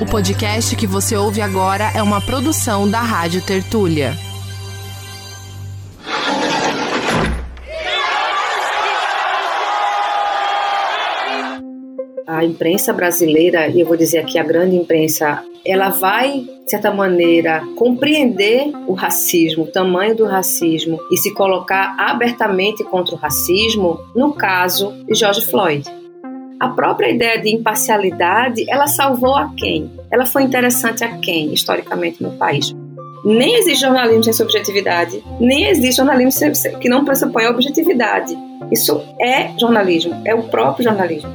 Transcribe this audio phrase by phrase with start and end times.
[0.00, 4.12] O podcast que você ouve agora é uma produção da Rádio Tertúlia.
[12.28, 16.92] A imprensa brasileira, e eu vou dizer aqui a grande imprensa, ela vai, de certa
[16.92, 23.98] maneira, compreender o racismo, o tamanho do racismo e se colocar abertamente contra o racismo
[24.14, 25.97] no caso de George Floyd.
[26.60, 29.88] A própria ideia de imparcialidade, ela salvou a quem?
[30.10, 32.74] Ela foi interessante a quem, historicamente, no país?
[33.24, 36.32] Nem existe jornalismo sem subjetividade, nem existe jornalismo
[36.80, 38.36] que não pressupõe a objetividade.
[38.72, 41.30] Isso é jornalismo, é o próprio jornalismo.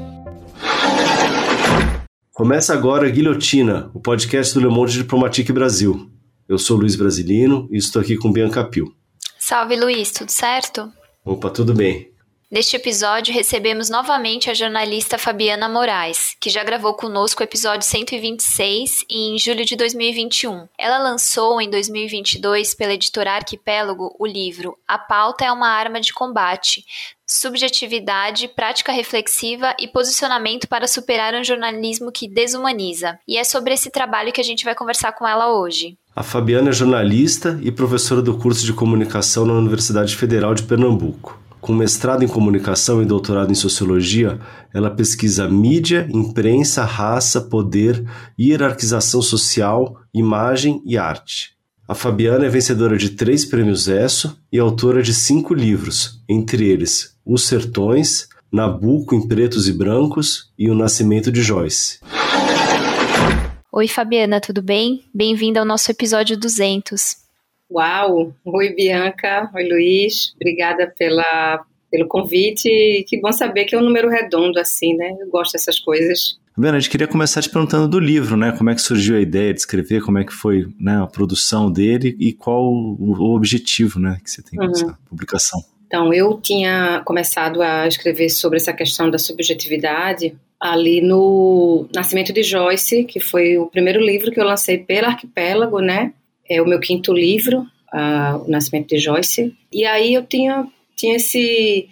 [2.33, 6.09] Começa agora Guilhotina, o podcast do Le Monde Diplomatique Brasil.
[6.49, 8.93] Eu sou Luiz Brasilino e estou aqui com Bianca Pio.
[9.39, 10.91] Salve Luiz, tudo certo?
[11.23, 12.12] Opa, tudo bem.
[12.53, 19.05] Neste episódio, recebemos novamente a jornalista Fabiana Moraes, que já gravou conosco o episódio 126
[19.09, 20.67] em julho de 2021.
[20.77, 26.13] Ela lançou em 2022 pela editora Arquipélago o livro A Pauta é uma Arma de
[26.13, 26.85] Combate,
[27.25, 33.17] subjetividade, prática reflexiva e posicionamento para superar um jornalismo que desumaniza.
[33.27, 35.97] E é sobre esse trabalho que a gente vai conversar com ela hoje.
[36.15, 41.41] A Fabiana é jornalista e professora do curso de comunicação na Universidade Federal de Pernambuco.
[41.63, 44.37] Com mestrado em comunicação e doutorado em sociologia,
[44.73, 48.03] ela pesquisa mídia, imprensa, raça, poder,
[48.37, 51.51] hierarquização social, imagem e arte.
[51.87, 57.15] A Fabiana é vencedora de três prêmios ESSO e autora de cinco livros, entre eles
[57.25, 61.99] Os Sertões, Nabucco em Pretos e Brancos e O Nascimento de Joyce.
[63.71, 65.05] Oi, Fabiana, tudo bem?
[65.15, 67.22] Bem-vinda ao nosso episódio 200.
[67.71, 68.33] Uau!
[68.45, 69.49] Oi, Bianca.
[69.53, 70.33] Oi, Luiz.
[70.35, 73.03] Obrigada pela, pelo convite.
[73.07, 75.15] Que bom saber que é um número redondo assim, né?
[75.19, 76.37] Eu gosto dessas coisas.
[76.55, 78.51] Bem, a gente queria começar te perguntando do livro, né?
[78.55, 81.71] Como é que surgiu a ideia de escrever, como é que foi né, a produção
[81.71, 84.71] dele e qual o, objetivo né, que você tem com uhum.
[84.71, 85.59] essa publicação.
[85.87, 92.43] Então, eu tinha começado a escrever sobre essa questão da subjetividade ali no Nascimento de
[92.43, 96.13] Joyce, que foi o primeiro livro que eu lancei pela Arquipélago, né?
[96.49, 99.55] É o meu quinto livro, O Nascimento de Joyce.
[99.71, 101.87] E aí eu tinha, tinha esse,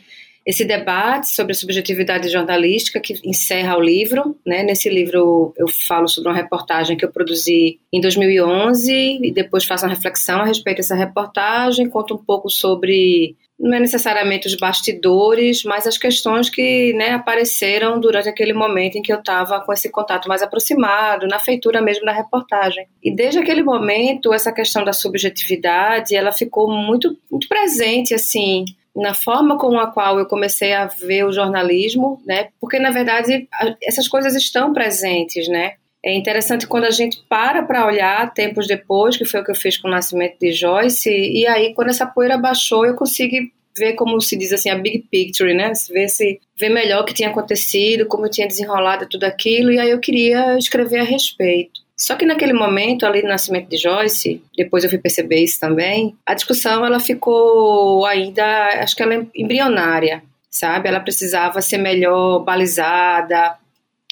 [0.45, 4.35] esse debate sobre a subjetividade jornalística que encerra o livro.
[4.45, 4.63] Né?
[4.63, 9.85] Nesse livro eu falo sobre uma reportagem que eu produzi em 2011 e depois faço
[9.85, 15.63] uma reflexão a respeito dessa reportagem, conto um pouco sobre não é necessariamente os bastidores,
[15.63, 19.89] mas as questões que né, apareceram durante aquele momento em que eu estava com esse
[19.89, 22.88] contato mais aproximado, na feitura mesmo da reportagem.
[23.03, 29.13] E desde aquele momento, essa questão da subjetividade, ela ficou muito, muito presente, assim, na
[29.13, 32.49] forma com a qual eu comecei a ver o jornalismo, né?
[32.59, 33.47] Porque na verdade
[33.81, 35.75] essas coisas estão presentes, né?
[36.03, 39.56] É interessante quando a gente para para olhar tempos depois, que foi o que eu
[39.56, 43.35] fiz com o nascimento de Joyce, e aí quando essa poeira baixou, eu consigo
[43.78, 45.72] ver como se diz assim a big picture, né?
[45.90, 49.91] Ver se ver melhor o que tinha acontecido, como tinha desenrolado tudo aquilo, e aí
[49.91, 51.81] eu queria escrever a respeito.
[51.95, 56.16] Só que naquele momento, ali no nascimento de Joyce, depois eu fui perceber isso também,
[56.25, 58.44] a discussão ela ficou ainda,
[58.81, 60.90] acho que ela é embrionária, sabe?
[60.90, 63.56] Ela precisava ser melhor balizada,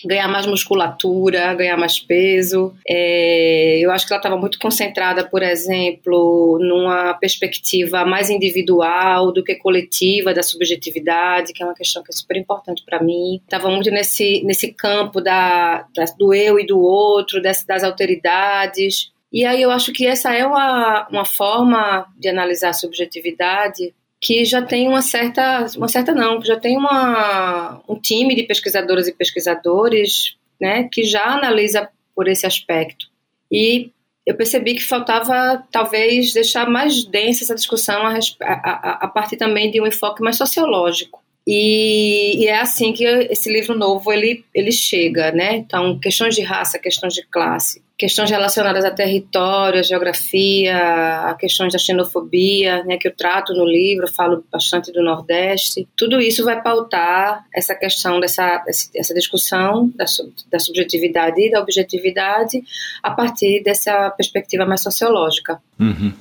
[0.05, 2.73] ganhar mais musculatura, ganhar mais peso.
[2.87, 9.43] É, eu acho que ela estava muito concentrada, por exemplo, numa perspectiva mais individual do
[9.43, 13.41] que coletiva da subjetividade, que é uma questão que é super importante para mim.
[13.43, 19.11] Estava muito nesse, nesse campo da, da, do eu e do outro, das, das alteridades.
[19.31, 24.43] E aí eu acho que essa é uma, uma forma de analisar a subjetividade que
[24.43, 29.13] já tem uma certa, uma certa não, já tem uma, um time de pesquisadoras e
[29.13, 33.07] pesquisadores, né, que já analisa por esse aspecto.
[33.51, 33.91] E
[34.25, 39.71] eu percebi que faltava talvez deixar mais densa essa discussão a, a, a partir também
[39.71, 41.23] de um enfoque mais sociológico.
[41.51, 45.55] E, e, é assim que esse livro novo ele, ele chega, né?
[45.55, 50.77] Então, questões de raça, questões de classe, questões relacionadas a território, a geografia,
[51.25, 55.87] a questões da xenofobia, né, que eu trato no livro, falo bastante do Nordeste.
[55.97, 58.63] Tudo isso vai pautar essa questão dessa,
[58.93, 60.05] dessa discussão da,
[60.51, 62.63] da subjetividade e da objetividade
[63.01, 65.59] a partir dessa perspectiva mais sociológica.
[65.79, 66.13] Uhum.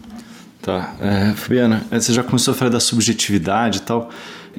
[0.63, 0.97] Tá.
[1.03, 4.11] É, Fabiana, você já começou a falar da subjetividade e tal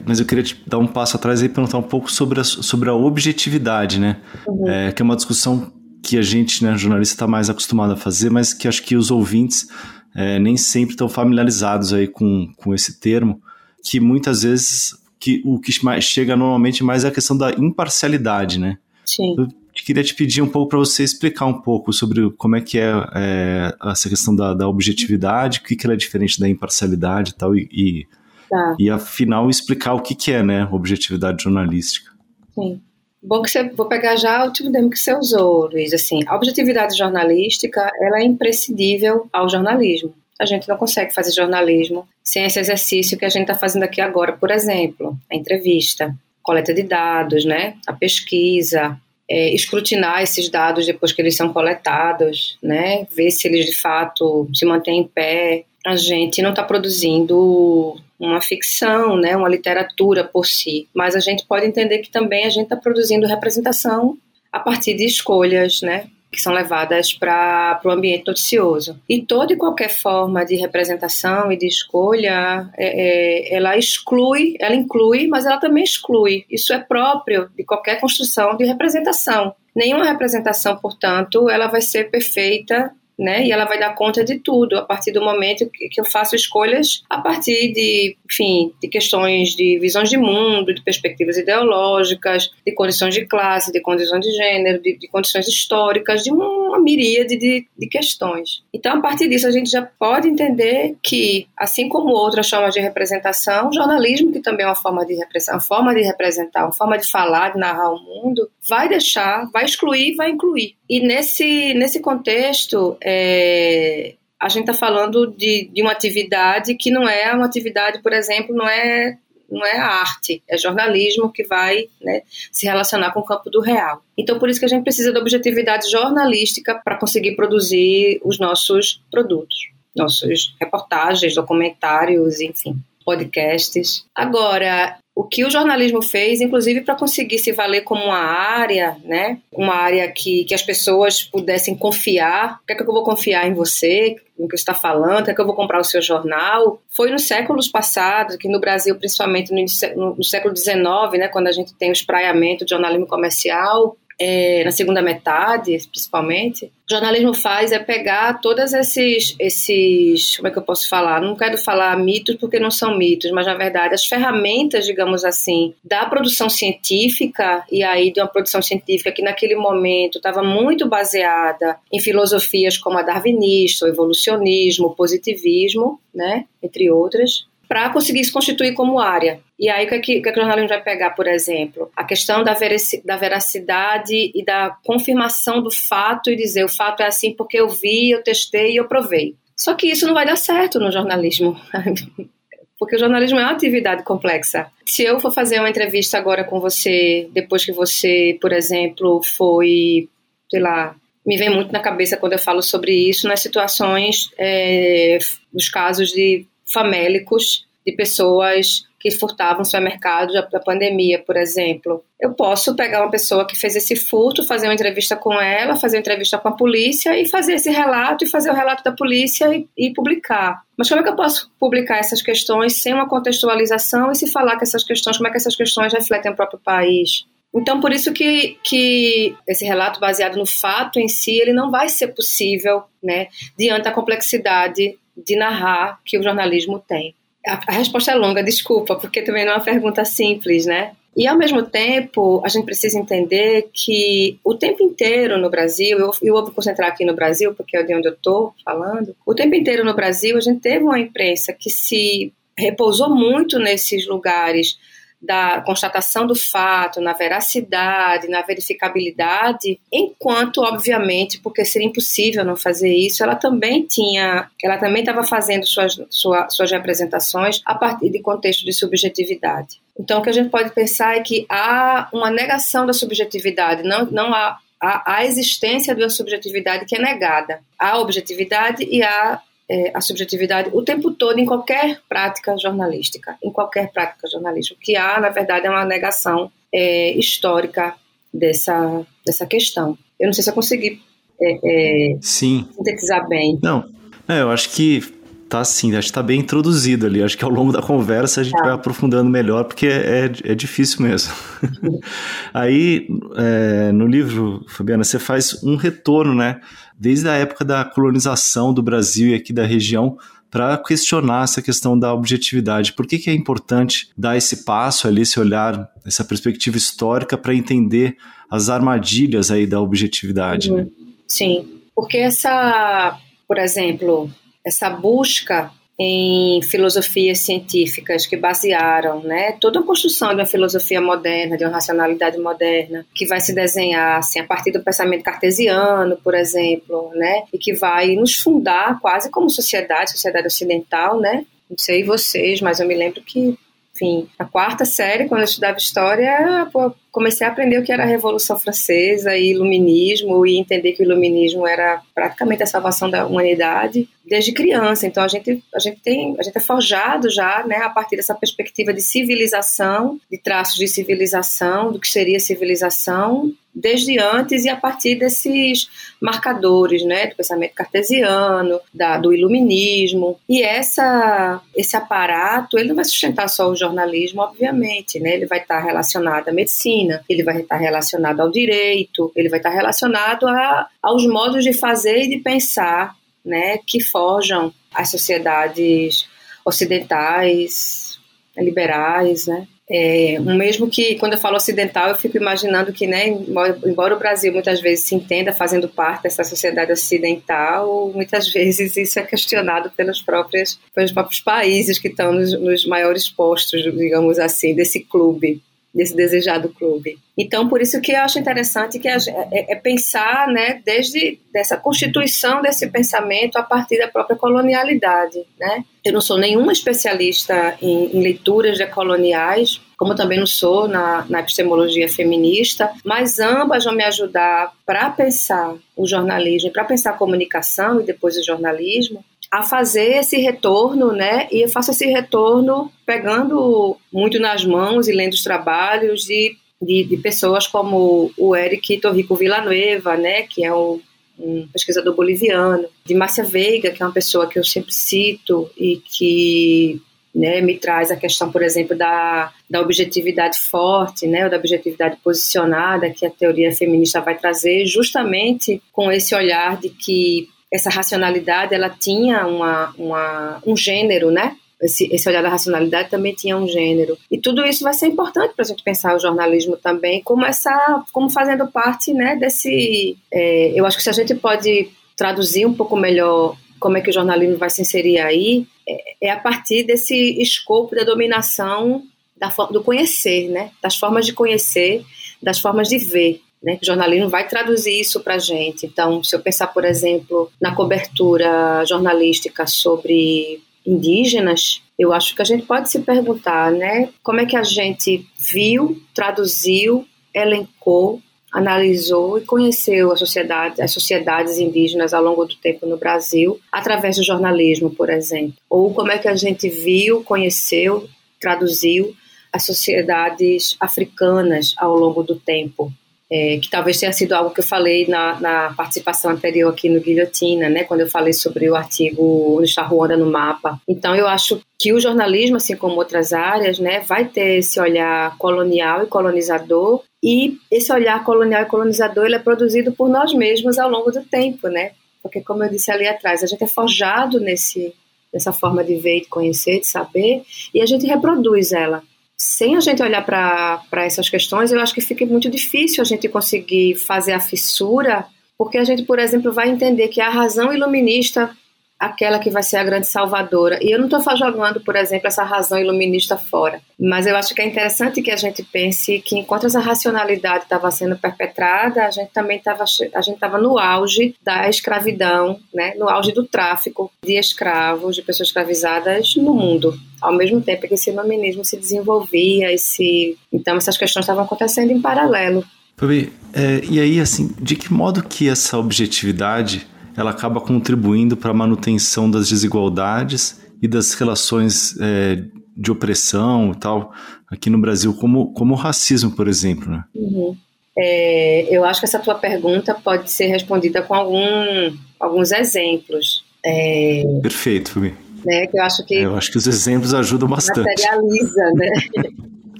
[0.05, 2.89] mas eu queria te dar um passo atrás e perguntar um pouco sobre a, sobre
[2.89, 4.17] a objetividade, né?
[4.47, 4.69] Uhum.
[4.69, 8.29] É, que é uma discussão que a gente, né, jornalista, está mais acostumado a fazer,
[8.29, 9.67] mas que acho que os ouvintes
[10.15, 13.41] é, nem sempre estão familiarizados aí com, com esse termo,
[13.83, 18.59] que muitas vezes que o que mais chega normalmente mais é a questão da imparcialidade,
[18.59, 18.77] né?
[19.05, 19.35] Sim.
[19.37, 19.47] Eu
[19.85, 22.91] queria te pedir um pouco para você explicar um pouco sobre como é que é,
[23.15, 27.35] é essa questão da, da objetividade, o que, que ela é diferente da imparcialidade e
[27.35, 28.07] tal, e, e,
[28.49, 28.75] tá.
[28.79, 32.11] e afinal explicar o que, que é né, objetividade jornalística.
[32.53, 32.81] Sim.
[33.21, 36.35] Bom que você, vou pegar já o tipo termo que você usou, Luiz, assim, a
[36.35, 40.13] objetividade jornalística, ela é imprescindível ao jornalismo.
[40.39, 43.99] A gente não consegue fazer jornalismo sem esse exercício que a gente está fazendo aqui
[43.99, 48.97] agora, por exemplo, a entrevista, coleta de dados, né, a pesquisa,
[49.29, 54.49] é, escrutinar esses dados depois que eles são coletados, né, ver se eles de fato
[54.53, 55.65] se mantêm em pé.
[55.85, 61.45] A gente não está produzindo uma ficção, né, uma literatura por si, mas a gente
[61.45, 64.17] pode entender que também a gente está produzindo representação
[64.51, 68.99] a partir de escolhas, né, que são levadas para o ambiente noticioso.
[69.07, 74.75] E toda e qualquer forma de representação e de escolha, é, é, ela exclui, ela
[74.75, 76.45] inclui, mas ela também exclui.
[76.49, 79.55] Isso é próprio de qualquer construção de representação.
[79.75, 83.45] Nenhuma representação, portanto, ela vai ser perfeita né?
[83.45, 87.03] E ela vai dar conta de tudo a partir do momento que, eu faço escolhas
[87.09, 93.13] a partir de, enfim, de questões de visões de mundo, de perspectivas ideológicas, de condições
[93.13, 97.87] de classe, de condições de gênero, de, de condições históricas, de uma miríade de, de
[97.87, 98.63] questões.
[98.73, 102.79] Então, a partir disso, a gente já pode entender que, assim como outras formas de
[102.79, 106.71] representação, o jornalismo, que também é uma forma de representação, uma forma de representar, uma
[106.71, 110.75] forma de falar, de narrar o mundo, vai deixar, vai excluir, vai incluir.
[110.89, 117.07] E nesse, nesse contexto, é, a gente está falando de, de uma atividade que não
[117.07, 119.17] é uma atividade, por exemplo, não é
[119.51, 122.21] não é arte, é jornalismo que vai né,
[122.51, 124.03] se relacionar com o campo do real.
[124.17, 129.01] Então, por isso que a gente precisa da objetividade jornalística para conseguir produzir os nossos
[129.09, 134.05] produtos, nossos reportagens, documentários, enfim, podcasts.
[134.13, 139.39] Agora, o que o jornalismo fez, inclusive para conseguir se valer como uma área, né?
[139.51, 142.61] Uma área que, que as pessoas pudessem confiar.
[142.63, 145.31] O que é que eu vou confiar em você, no que está falando, o que
[145.31, 146.81] é que eu vou comprar o seu jornal?
[146.87, 150.79] Foi nos séculos passados, aqui no Brasil, principalmente no, no século XIX,
[151.17, 151.27] né?
[151.27, 156.91] Quando a gente tem o espraiamento de jornalismo comercial, é, na segunda metade, principalmente, o
[156.91, 161.21] jornalismo faz é pegar todos esses, esses, como é que eu posso falar?
[161.21, 165.73] Não quero falar mitos porque não são mitos, mas na verdade as ferramentas, digamos assim,
[165.83, 171.77] da produção científica e aí de uma produção científica que naquele momento estava muito baseada
[171.91, 178.31] em filosofias como a darwinista, o evolucionismo, o positivismo, né, entre outras, para conseguir se
[178.33, 179.41] constituir como área.
[179.59, 181.91] E aí, o que, é que, é que o jornalismo vai pegar, por exemplo?
[181.95, 182.57] A questão da,
[183.05, 187.69] da veracidade e da confirmação do fato e dizer o fato é assim porque eu
[187.69, 189.35] vi, eu testei e eu provei.
[189.55, 191.55] Só que isso não vai dar certo no jornalismo.
[192.79, 194.71] porque o jornalismo é uma atividade complexa.
[194.83, 200.09] Se eu for fazer uma entrevista agora com você, depois que você, por exemplo, foi,
[200.49, 205.19] sei lá, me vem muito na cabeça quando eu falo sobre isso nas situações, é,
[205.53, 212.03] nos casos de famélicos de pessoas que furtavam supermercados da pandemia, por exemplo.
[212.19, 215.95] Eu posso pegar uma pessoa que fez esse furto, fazer uma entrevista com ela, fazer
[215.97, 219.55] uma entrevista com a polícia e fazer esse relato e fazer o relato da polícia
[219.55, 220.61] e, e publicar.
[220.77, 224.57] Mas como é que eu posso publicar essas questões sem uma contextualização e se falar
[224.57, 227.25] que essas questões, como é que essas questões refletem o próprio país?
[227.55, 231.89] Então, por isso que, que esse relato baseado no fato em si, ele não vai
[231.89, 233.27] ser possível, né,
[233.57, 237.15] diante da complexidade de narrar que o jornalismo tem?
[237.45, 240.91] A, a resposta é longa, desculpa, porque também não é uma pergunta simples, né?
[241.15, 246.11] E ao mesmo tempo, a gente precisa entender que o tempo inteiro no Brasil, eu,
[246.21, 249.55] eu vou concentrar aqui no Brasil, porque é de onde eu estou falando, o tempo
[249.55, 254.77] inteiro no Brasil a gente teve uma imprensa que se repousou muito nesses lugares
[255.21, 262.93] da constatação do fato, na veracidade, na verificabilidade, enquanto, obviamente, porque seria impossível não fazer
[262.93, 268.21] isso, ela também tinha, ela também estava fazendo suas, sua, suas representações a partir de
[268.21, 269.81] contexto de subjetividade.
[269.99, 274.05] Então, o que a gente pode pensar é que há uma negação da subjetividade, não,
[274.05, 277.59] não há a, a existência de uma subjetividade que é negada.
[277.77, 283.51] Há objetividade e há é, a subjetividade o tempo todo em qualquer prática jornalística, em
[283.51, 284.75] qualquer prática jornalística.
[284.75, 287.95] O que há, na verdade, é uma negação é, histórica
[288.33, 289.97] dessa, dessa questão.
[290.19, 291.01] Eu não sei se eu consegui
[291.41, 292.67] é, é Sim.
[292.75, 293.59] sintetizar bem.
[293.61, 293.85] Não,
[294.27, 295.01] eu acho que
[295.49, 297.23] tá assim, acho que tá bem introduzido ali.
[297.23, 298.63] Acho que ao longo da conversa a gente tá.
[298.63, 301.33] vai aprofundando melhor, porque é, é, difícil mesmo.
[302.53, 306.61] Aí, é, no livro, Fabiana, você faz um retorno, né?
[306.97, 310.17] Desde a época da colonização do Brasil e aqui da região,
[310.51, 312.93] para questionar essa questão da objetividade.
[312.93, 317.53] Por que, que é importante dar esse passo ali, esse olhar, essa perspectiva histórica para
[317.53, 318.17] entender
[318.49, 320.71] as armadilhas aí da objetividade?
[320.71, 320.77] Uhum.
[320.77, 320.87] Né?
[321.27, 324.29] Sim, porque essa, por exemplo,
[324.65, 331.57] essa busca em filosofias científicas que basearam né, toda a construção de uma filosofia moderna,
[331.57, 336.33] de uma racionalidade moderna, que vai se desenhar assim, a partir do pensamento cartesiano, por
[336.33, 341.45] exemplo, né, e que vai nos fundar quase como sociedade, sociedade ocidental, né?
[341.69, 343.57] Não sei vocês, mas eu me lembro que
[343.93, 346.65] enfim, na quarta série, quando eu estudava história,
[347.11, 351.05] comecei a aprender o que era a Revolução Francesa e Iluminismo e entender que o
[351.05, 355.07] Iluminismo era praticamente a salvação da humanidade desde criança.
[355.07, 358.35] Então a gente a gente tem a gente é forjado já, né, a partir dessa
[358.35, 364.75] perspectiva de civilização, de traços de civilização, do que seria civilização desde antes e a
[364.75, 365.89] partir desses
[366.19, 370.37] marcadores, né, do pensamento cartesiano, da, do iluminismo.
[370.49, 375.59] E essa, esse aparato, ele não vai sustentar só o jornalismo, obviamente, né, ele vai
[375.59, 376.98] estar relacionado à medicina,
[377.29, 382.23] ele vai estar relacionado ao direito, ele vai estar relacionado a, aos modos de fazer
[382.23, 383.15] e de pensar,
[383.45, 386.27] né, que forjam as sociedades
[386.65, 388.19] ocidentais,
[388.57, 389.67] liberais, né.
[389.91, 394.53] É, mesmo que quando eu falo ocidental, eu fico imaginando que, né, embora o Brasil
[394.53, 400.21] muitas vezes se entenda fazendo parte dessa sociedade ocidental, muitas vezes isso é questionado pelos
[400.21, 405.59] próprios, pelos próprios países que estão nos, nos maiores postos, digamos assim, desse clube
[405.99, 407.19] desse desejado clube.
[407.37, 409.17] Então, por isso que eu acho interessante que a,
[409.51, 415.83] é, é, pensar, né, desde dessa constituição desse pensamento a partir da própria colonialidade, né?
[416.05, 421.41] Eu não sou nenhuma especialista em, em leituras decoloniais, como também não sou na, na
[421.41, 427.99] epistemologia feminista, mas ambas vão me ajudar para pensar o jornalismo, para pensar a comunicação
[427.99, 431.47] e depois o jornalismo, a fazer esse retorno, né?
[431.51, 437.03] E eu faço esse retorno pegando muito nas mãos e lendo os trabalhos de, de,
[437.03, 440.43] de pessoas como o Eric Torrico Villanueva, né?
[440.43, 441.01] Que é um,
[441.39, 445.97] um pesquisador boliviano, de Márcia Veiga, que é uma pessoa que eu sempre cito e
[445.97, 447.01] que
[447.33, 452.17] né, me traz a questão, por exemplo, da, da objetividade forte, né, ou da objetividade
[452.23, 458.73] posicionada, que a teoria feminista vai trazer, justamente com esse olhar de que essa racionalidade
[458.73, 461.55] ela tinha uma, uma, um gênero, né?
[461.81, 464.17] Esse, esse olhar da racionalidade também tinha um gênero.
[464.29, 468.03] E tudo isso vai ser importante para a gente pensar o jornalismo também como essa,
[468.11, 470.17] como fazendo parte, né, desse.
[470.31, 474.09] É, eu acho que se a gente pode traduzir um pouco melhor como é que
[474.09, 479.03] o jornalismo vai se inserir aí, é, é a partir desse escopo da dominação
[479.37, 482.03] da, do conhecer, né, das formas de conhecer,
[482.41, 483.41] das formas de ver.
[483.61, 483.77] Né?
[483.81, 485.85] O jornalismo vai traduzir isso para a gente.
[485.85, 492.45] Então, se eu pensar, por exemplo, na cobertura jornalística sobre indígenas, eu acho que a
[492.45, 499.45] gente pode se perguntar, né, como é que a gente viu, traduziu, elencou, analisou e
[499.45, 504.89] conheceu a sociedade, as sociedades indígenas ao longo do tempo no Brasil, através do jornalismo,
[504.89, 505.53] por exemplo.
[505.69, 509.13] Ou como é que a gente viu, conheceu, traduziu
[509.51, 512.91] as sociedades africanas ao longo do tempo,
[513.31, 516.99] é, que talvez tenha sido algo que eu falei na, na, participação anterior aqui no
[516.99, 520.81] Guilhotina, né, quando eu falei sobre o artigo onde está Ruanda no mapa.
[520.87, 525.37] Então, eu acho que o jornalismo, assim como outras áreas, né, vai ter esse olhar
[525.37, 530.79] colonial e colonizador, e esse olhar colonial e colonizador ele é produzido por nós mesmos
[530.79, 531.91] ao longo do tempo, né?
[532.23, 534.93] Porque, como eu disse ali atrás, a gente é forjado nesse,
[535.31, 539.03] nessa forma de ver, de conhecer, de saber, e a gente reproduz ela
[539.41, 543.29] sem a gente olhar para essas questões, eu acho que fica muito difícil a gente
[543.29, 545.25] conseguir fazer a fissura,
[545.57, 548.53] porque a gente, por exemplo, vai entender que a razão iluminista
[548.99, 550.77] aquela que vai ser a grande salvadora.
[550.83, 554.61] E eu não estou jogando, por exemplo, essa razão iluminista fora, mas eu acho que
[554.61, 559.31] é interessante que a gente pense que enquanto essa racionalidade estava sendo perpetrada, a gente
[559.31, 564.37] também estava a gente estava no auge da escravidão, né, no auge do tráfico de
[564.37, 566.93] escravos, de pessoas escravizadas no mundo.
[567.21, 572.01] Ao mesmo tempo que esse iluminismo se desenvolvia, esse então essas questões estavam acontecendo em
[572.01, 572.65] paralelo.
[572.97, 578.51] Fabi, é, e aí assim, de que modo que essa objetividade ela acaba contribuindo para
[578.51, 582.43] a manutenção das desigualdades e das relações é,
[582.75, 584.13] de opressão e tal
[584.49, 586.89] aqui no Brasil, como, como o racismo, por exemplo.
[586.89, 587.03] Né?
[587.13, 587.55] Uhum.
[587.97, 593.45] É, eu acho que essa tua pergunta pode ser respondida com algum, alguns exemplos.
[593.63, 595.13] É, Perfeito, Fabi.
[595.45, 597.85] Né, que eu acho que eu acho que os exemplos ajudam bastante.
[597.85, 598.89] Materializa, né?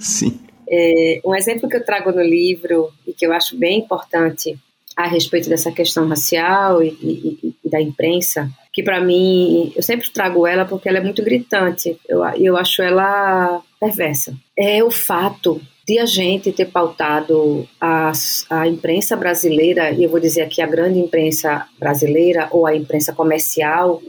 [0.00, 0.40] Sim.
[0.70, 4.58] É, um exemplo que eu trago no livro e que eu acho bem importante
[5.04, 10.10] a respeito dessa questão racial e, e, e da imprensa que para mim, eu sempre
[10.10, 14.34] trago ela porque ela é muito gritante, eu, eu acho ela perversa.
[14.56, 18.12] É o fato de a gente ter pautado a,
[18.48, 23.12] a imprensa brasileira, e eu vou dizer aqui a grande imprensa brasileira ou a imprensa
[23.12, 24.00] comercial,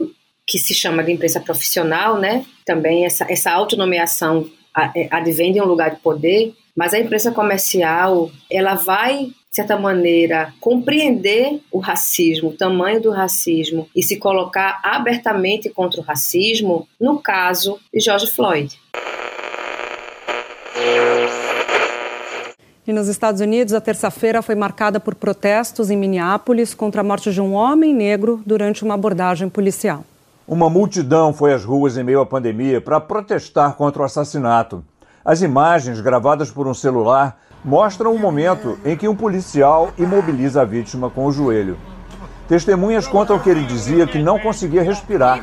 [0.46, 2.44] que se chama de imprensa profissional, né?
[2.64, 4.48] Também essa, essa autonomeação
[4.94, 9.78] é, advém de um lugar de poder, mas a imprensa comercial, ela vai de certa
[9.78, 16.88] maneira, compreender o racismo, o tamanho do racismo e se colocar abertamente contra o racismo,
[16.98, 18.74] no caso de George Floyd.
[22.86, 27.30] E nos Estados Unidos, a terça-feira foi marcada por protestos em Minneapolis contra a morte
[27.30, 30.02] de um homem negro durante uma abordagem policial.
[30.48, 34.82] Uma multidão foi às ruas em meio à pandemia para protestar contra o assassinato.
[35.22, 40.64] As imagens gravadas por um celular mostram o momento em que um policial imobiliza a
[40.64, 41.78] vítima com o joelho.
[42.48, 45.40] Testemunhas contam que ele dizia que não conseguia respirar.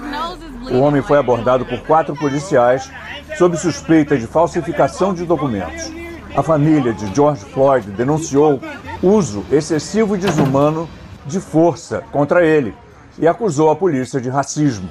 [0.71, 2.91] O homem foi abordado por quatro policiais
[3.37, 5.91] sob suspeita de falsificação de documentos.
[6.35, 8.59] A família de George Floyd denunciou
[9.01, 10.87] uso excessivo e desumano
[11.25, 12.73] de força contra ele
[13.17, 14.89] e acusou a polícia de racismo.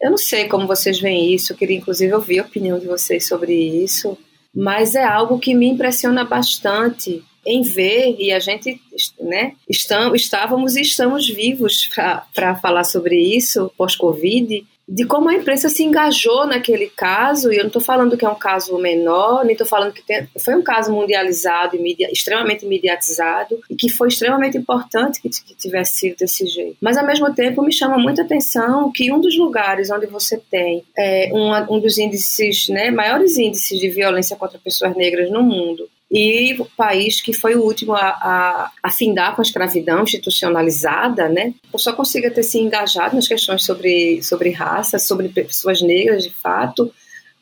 [0.00, 3.26] Eu não sei como vocês veem isso, eu queria inclusive ouvir a opinião de vocês
[3.26, 4.16] sobre isso,
[4.54, 8.80] mas é algo que me impressiona bastante em ver, e a gente
[9.20, 11.90] né, estamos, estávamos e estamos vivos
[12.34, 17.62] para falar sobre isso pós-Covid, de como a imprensa se engajou naquele caso, e eu
[17.62, 20.62] não estou falando que é um caso menor, nem estou falando que tem, foi um
[20.62, 26.16] caso mundializado e media, extremamente mediatizado, e que foi extremamente importante que, que tivesse sido
[26.18, 26.76] desse jeito.
[26.80, 30.84] Mas, ao mesmo tempo, me chama muita atenção que um dos lugares onde você tem
[30.96, 35.88] é, um, um dos índices, né, maiores índices de violência contra pessoas negras no mundo,
[36.16, 41.52] e o país que foi o último a, a, findar com a escravidão institucionalizada, né,
[41.74, 46.92] só consiga ter se engajado nas questões sobre, sobre raça, sobre pessoas negras de fato,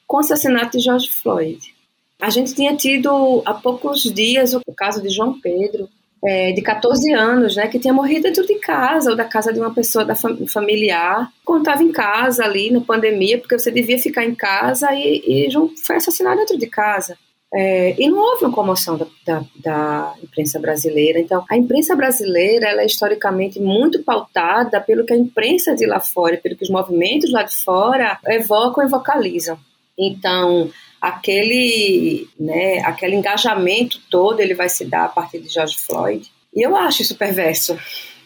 [0.07, 1.61] com o assassinato de George Floyd.
[2.19, 5.87] A gente tinha tido há poucos dias o caso de João Pedro,
[6.25, 9.61] é, de 14 anos, né, que tinha morrido dentro de casa ou da casa de
[9.61, 13.99] uma pessoa da fam familiar, quando estava em casa ali na pandemia, porque você devia
[13.99, 17.19] ficar em casa e, e João foi assassinado dentro de casa.
[17.55, 21.21] É, e não houve uma comoção da, da, da, imprensa brasileira.
[21.21, 26.01] Então, a imprensa brasileira ela é historicamente muito pautada pelo que a imprensa de lá
[26.01, 29.59] fora, pelo que os movimentos lá de fora evocam e vocalizam.
[29.99, 36.27] Então, aquele, né, aquele engajamento todo ele vai se dar a partir de George Floyd.
[36.55, 37.79] E eu acho isso perverso,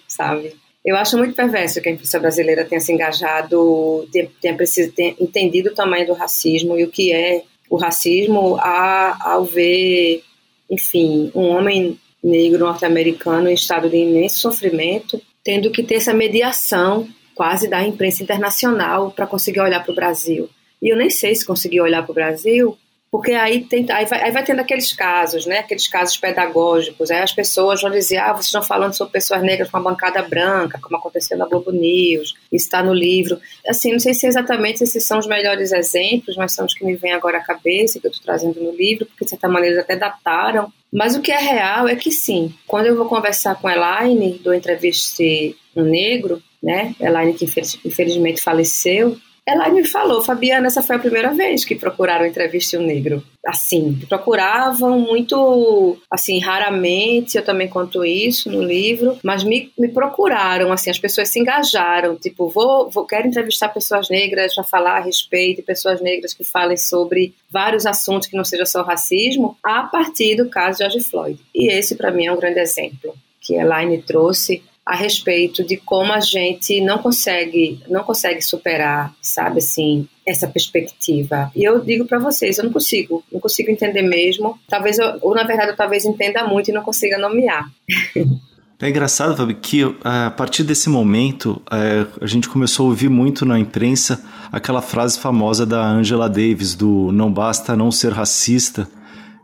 [0.06, 0.54] sabe?
[0.84, 4.56] Eu acho muito perverso que a imprensa brasileira tenha se engajado, tenha, tenha,
[4.94, 10.22] tenha entendido o tamanho do racismo e o que é o racismo a, ao ver,
[10.70, 17.08] enfim, um homem negro norte-americano em estado de imenso sofrimento, tendo que ter essa mediação
[17.34, 20.48] quase da imprensa internacional para conseguir olhar para o Brasil.
[20.80, 22.76] E eu nem sei se conseguir olhar para o Brasil
[23.16, 25.60] porque aí, tem, aí, vai, aí vai tendo aqueles casos, né?
[25.60, 27.10] Aqueles casos pedagógicos.
[27.10, 30.20] Aí as pessoas vão dizer, ah, vocês estão falando sobre pessoas negras com a bancada
[30.20, 33.40] branca, como aconteceu na Globo News, está no livro.
[33.66, 36.94] Assim, não sei se exatamente esses são os melhores exemplos, mas são os que me
[36.94, 39.96] vêm agora à cabeça, que eu estou trazendo no livro, porque de certa maneira até
[39.96, 40.70] dataram.
[40.92, 44.38] Mas o que é real é que sim, quando eu vou conversar com a Elaine,
[44.44, 46.94] do Entreviste um Negro, né?
[47.00, 47.46] Elaine que
[47.82, 52.82] infelizmente faleceu, ela me falou, Fabiana, essa foi a primeira vez que procuraram entrevista um
[52.82, 53.22] negro.
[53.46, 60.72] Assim, procuravam muito, assim, raramente, eu também conto isso no livro, mas me, me procuraram,
[60.72, 65.04] assim, as pessoas se engajaram, tipo, vou, vou quero entrevistar pessoas negras para falar a
[65.04, 70.34] respeito, pessoas negras que falem sobre vários assuntos que não seja só racismo, a partir
[70.34, 71.38] do caso de George Floyd.
[71.54, 75.76] E esse, para mim, é um grande exemplo que a Elaine trouxe a respeito de
[75.76, 81.50] como a gente não consegue, não consegue superar, sabe assim, essa perspectiva.
[81.56, 84.56] E eu digo para vocês, eu não consigo, não consigo entender mesmo.
[84.68, 87.68] Talvez eu, ou na verdade eu talvez entenda muito e não consiga nomear.
[88.78, 93.46] É engraçado, Fabi, que a partir desse momento é, a gente começou a ouvir muito
[93.46, 94.22] na imprensa
[94.52, 98.86] aquela frase famosa da Angela Davis do não basta não ser racista,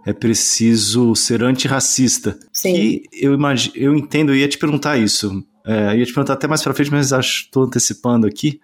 [0.04, 2.38] é preciso ser antirracista.
[2.52, 2.74] Sim.
[2.74, 5.44] E eu, imagino, eu entendo, eu ia te perguntar isso.
[5.64, 8.60] É, ia te perguntar até mais para frente, mas acho que estou antecipando aqui.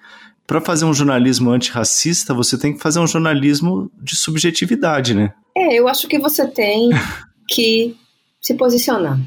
[0.47, 5.33] Para fazer um jornalismo antirracista, você tem que fazer um jornalismo de subjetividade, né?
[5.57, 6.91] É, eu acho que você tem
[7.47, 7.97] que
[8.41, 9.21] se posicionar.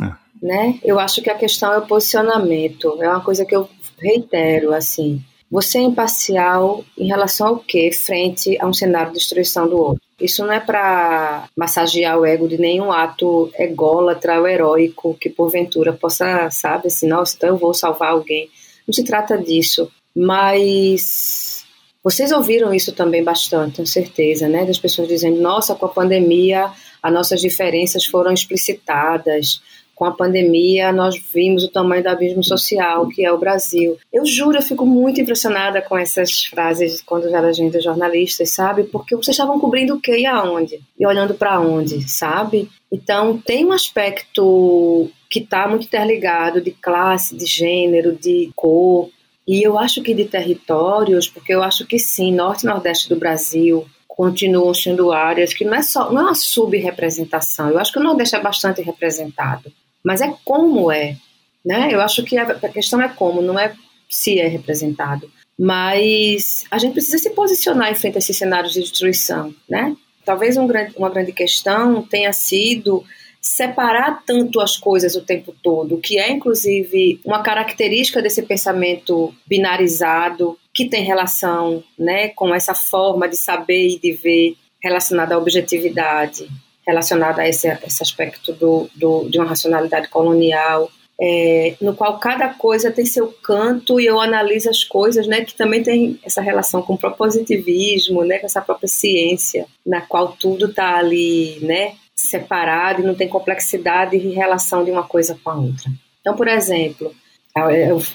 [0.00, 0.12] É.
[0.40, 0.78] Né?
[0.84, 3.02] Eu acho que a questão é o posicionamento.
[3.02, 5.22] É uma coisa que eu reitero, assim.
[5.50, 7.90] Você é imparcial em relação ao quê?
[7.92, 10.07] Frente a um cenário de destruição do outro.
[10.20, 15.92] Isso não é para massagear o ego de nenhum ato ególatra ou heróico que porventura
[15.92, 18.48] possa, sabe, assim, nossa, então eu vou salvar alguém.
[18.86, 19.90] Não se trata disso.
[20.16, 21.64] Mas
[22.02, 24.64] vocês ouviram isso também bastante, com certeza, né?
[24.64, 29.60] Das pessoas dizendo, nossa, com a pandemia as nossas diferenças foram explicitadas,
[29.98, 33.98] com a pandemia, nós vimos o tamanho do abismo social que é o Brasil.
[34.12, 38.84] Eu juro, eu fico muito impressionada com essas frases quando da gente jornalistas, sabe?
[38.84, 40.80] Porque vocês estavam cobrindo o quê e aonde?
[40.96, 42.70] E olhando para onde, sabe?
[42.92, 49.10] Então, tem um aspecto que está muito interligado de classe, de gênero, de cor,
[49.46, 53.16] e eu acho que de territórios, porque eu acho que sim, norte e nordeste do
[53.16, 57.70] Brasil, continuam sendo áreas que não é só não é uma subrepresentação.
[57.70, 59.72] Eu acho que o Nordeste é bastante representado
[60.08, 61.16] mas é como é,
[61.62, 61.90] né?
[61.92, 63.74] Eu acho que a questão é como, não é
[64.08, 65.30] se é representado.
[65.60, 69.94] Mas a gente precisa se posicionar em frente a esses cenários de destruição, né?
[70.24, 73.04] Talvez um grande, uma grande questão tenha sido
[73.38, 80.58] separar tanto as coisas o tempo todo, que é inclusive uma característica desse pensamento binarizado
[80.72, 86.48] que tem relação, né, com essa forma de saber e de ver relacionada à objetividade,
[86.88, 92.48] relacionada a esse, esse aspecto do, do, de uma racionalidade colonial, é, no qual cada
[92.54, 96.80] coisa tem seu canto e eu analiso as coisas, né, que também tem essa relação
[96.80, 103.02] com o propositivismo, né, com essa própria ciência, na qual tudo está ali, né, separado
[103.02, 105.90] e não tem complexidade e relação de uma coisa com a outra.
[106.22, 107.12] Então, por exemplo,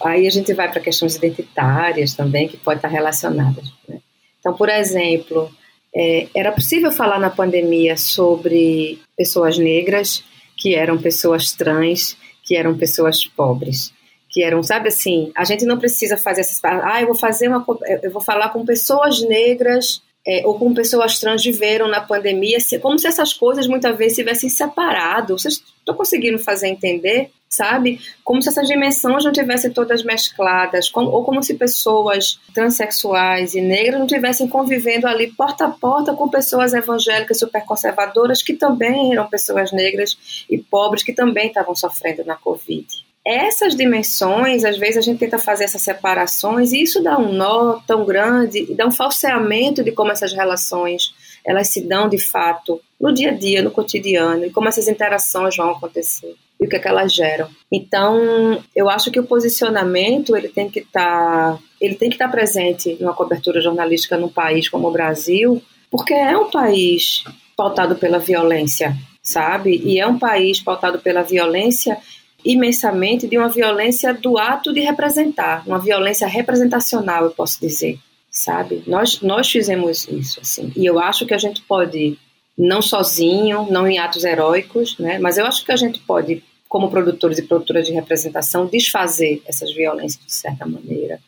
[0.02, 3.72] aí a gente vai para questões identitárias também que podem estar relacionadas.
[3.88, 4.00] Né?
[4.40, 5.52] Então, por exemplo,
[5.96, 10.24] é, era possível falar na pandemia sobre pessoas negras,
[10.58, 13.94] que eram pessoas trans, que eram pessoas pobres,
[14.30, 17.66] que eram, sabe assim, a gente não precisa fazer essas, ah, eu vou fazer uma,
[18.02, 22.98] eu vou falar com pessoas negras é, ou com pessoas trans viveram na pandemia, como
[22.98, 25.38] se essas coisas muitas vezes tivessem separado.
[25.38, 27.30] Vocês estão conseguindo fazer entender?
[27.54, 28.00] Sabe?
[28.24, 33.62] Como se essas dimensões não tivessem todas mescladas, como, ou como se pessoas transexuais e
[33.62, 39.28] negras não tivessem convivendo ali porta a porta com pessoas evangélicas superconservadoras que também eram
[39.28, 42.88] pessoas negras e pobres que também estavam sofrendo na Covid.
[43.26, 47.80] Essas dimensões, às vezes a gente tenta fazer essas separações e isso dá um nó
[47.88, 51.14] tão grande e dá um falseamento de como essas relações
[51.46, 55.56] elas se dão de fato no dia a dia, no cotidiano e como essas interações
[55.56, 57.50] vão acontecer e o que, é que elas geram.
[57.70, 62.28] Então, eu acho que o posicionamento ele tem que estar, tá, ele tem que estar
[62.28, 67.26] tá presente numa cobertura jornalística num país como o Brasil, porque é um país
[67.58, 69.82] pautado pela violência, sabe?
[69.84, 71.98] E é um país pautado pela violência
[72.46, 78.00] imensamente de uma violência do ato de representar, uma violência representacional, eu posso dizer,
[78.32, 78.84] sabe?
[78.88, 80.72] Nós nós fizemos isso assim.
[80.76, 82.18] E eu acho que a gente pode
[82.58, 85.20] não sozinho, não em atos heróicos, né?
[85.20, 89.72] Mas eu acho que a gente pode como produtores e produtoras de representação, desfazer essas
[89.76, 91.20] violências de certa maneira,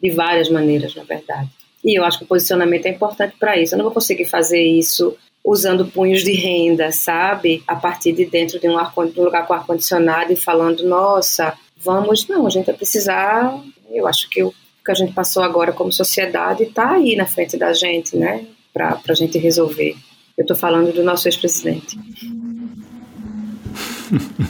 [0.00, 1.50] de várias maneiras, na verdade.
[1.84, 3.74] E eu acho que o posicionamento é importante para isso.
[3.74, 7.64] Eu não vou conseguir fazer isso usando punhos de renda, sabe?
[7.66, 11.58] A partir de dentro de um, ar, de um lugar com ar-condicionado e falando, nossa,
[11.76, 12.28] vamos.
[12.28, 13.60] Não, a gente vai precisar.
[13.90, 17.56] Eu acho que o que a gente passou agora como sociedade está aí na frente
[17.56, 18.46] da gente, né?
[18.72, 19.96] Para a gente resolver.
[20.38, 21.98] Eu estou falando do nosso ex-presidente.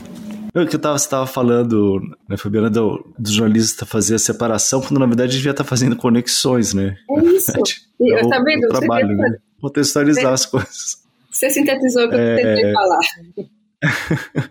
[0.54, 4.82] O que eu tava, você estava falando, né, Fabiana, do, do jornalista fazer a separação,
[4.82, 6.96] quando na verdade devia estar tá fazendo conexões, né?
[7.10, 7.52] É isso.
[8.04, 8.64] E, é o, tá vendo?
[8.64, 9.36] O trabalho, você né?
[9.60, 11.02] Contextualizar você, as coisas.
[11.30, 12.32] Você sintetizou o que é...
[12.32, 12.98] eu tentei falar.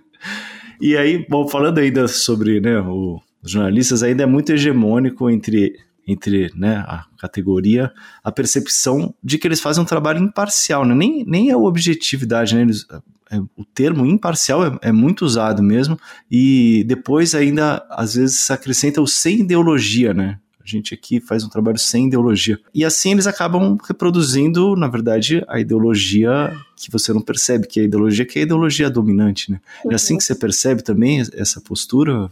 [0.80, 5.76] e aí, bom, falando ainda sobre né, o, os jornalistas, ainda é muito hegemônico entre
[6.08, 7.92] entre né, a categoria,
[8.24, 10.96] a percepção de que eles fazem um trabalho imparcial, né?
[10.96, 12.62] nem, nem é a objetividade, né?
[12.62, 12.86] Eles,
[13.32, 15.98] é, o termo imparcial é, é, muito usado mesmo,
[16.30, 20.38] e depois ainda, às vezes, acrescenta o sem ideologia, né?
[20.64, 22.60] A gente aqui faz um trabalho sem ideologia.
[22.74, 27.84] E assim eles acabam reproduzindo, na verdade, a ideologia que você não percebe, que é
[27.84, 29.60] a ideologia que é a ideologia dominante, né?
[29.84, 29.92] Uhum.
[29.92, 32.30] É assim que você percebe também essa postura?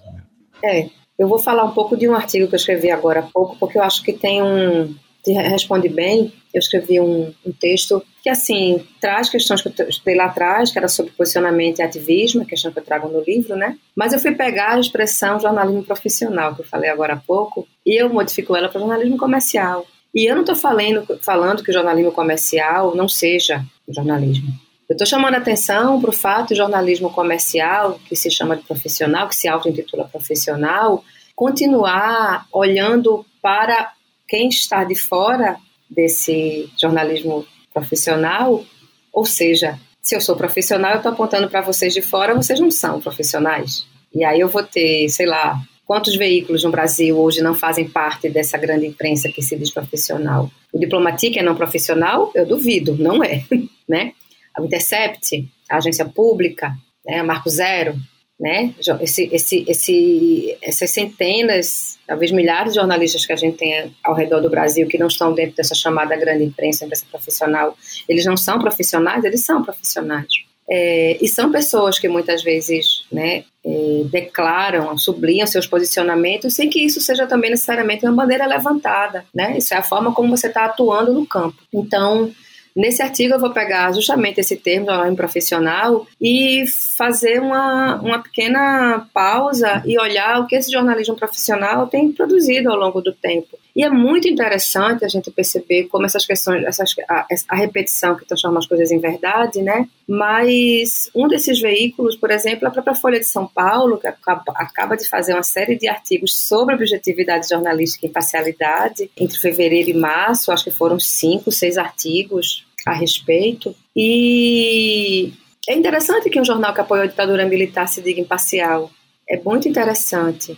[0.63, 3.57] É, eu vou falar um pouco de um artigo que eu escrevi agora há pouco,
[3.59, 4.95] porque eu acho que tem um.
[5.25, 6.33] Responde bem.
[6.53, 10.77] Eu escrevi um, um texto que, assim, traz questões que eu estudei lá atrás, que
[10.77, 13.77] era sobre posicionamento e ativismo, a questão que eu trago no livro, né?
[13.95, 18.01] Mas eu fui pegar a expressão jornalismo profissional, que eu falei agora há pouco, e
[18.01, 19.85] eu modifico ela para jornalismo comercial.
[20.13, 24.47] E eu não estou falando, falando que o jornalismo comercial não seja jornalismo.
[24.89, 28.63] Eu estou chamando a atenção para o fato do jornalismo comercial, que se chama de
[28.63, 31.03] profissional, que se auto-intitula profissional,
[31.35, 33.91] continuar olhando para
[34.29, 35.57] quem está de fora
[35.89, 38.63] desse jornalismo profissional
[39.11, 42.71] Ou seja, se eu sou profissional, eu estou apontando para vocês de fora, vocês não
[42.71, 43.85] são profissionais.
[44.13, 48.29] E aí eu vou ter, sei lá, quantos veículos no Brasil hoje não fazem parte
[48.29, 50.49] dessa grande imprensa que se diz profissional?
[50.71, 52.31] O Diplomatique é não profissional?
[52.33, 53.43] Eu duvido, não é,
[53.89, 54.13] né?
[54.55, 57.95] A Intercept, a agência pública, né, Marco Zero,
[58.39, 58.73] né?
[59.01, 64.39] Esse, esse, esse, essas centenas, talvez milhares de jornalistas que a gente tem ao redor
[64.39, 67.75] do Brasil que não estão dentro dessa chamada grande imprensa, imprensa profissional,
[68.07, 70.27] eles não são profissionais, eles são profissionais.
[70.71, 76.79] É, e são pessoas que muitas vezes né, é, declaram, sublinham seus posicionamentos sem que
[76.85, 79.25] isso seja também necessariamente uma bandeira levantada.
[79.33, 79.57] Né?
[79.57, 81.57] Isso é a forma como você está atuando no campo.
[81.73, 82.31] Então,
[82.75, 89.07] Nesse artigo eu vou pegar justamente esse termo jornalismo profissional e fazer uma, uma pequena
[89.13, 93.57] pausa e olhar o que esse jornalismo profissional tem produzido ao longo do tempo.
[93.79, 98.25] E é muito interessante a gente perceber como essas questões, essas, a, a repetição que
[98.25, 99.87] transforma as coisas em verdade, né?
[100.05, 104.97] Mas um desses veículos, por exemplo, a própria Folha de São Paulo, que acaba, acaba
[104.97, 110.51] de fazer uma série de artigos sobre objetividade jornalística e imparcialidade, entre fevereiro e março,
[110.51, 113.73] acho que foram cinco, seis artigos a respeito.
[113.95, 115.31] E
[115.69, 118.91] é interessante que um jornal que apoiou a ditadura militar se diga imparcial.
[119.25, 120.57] É muito interessante.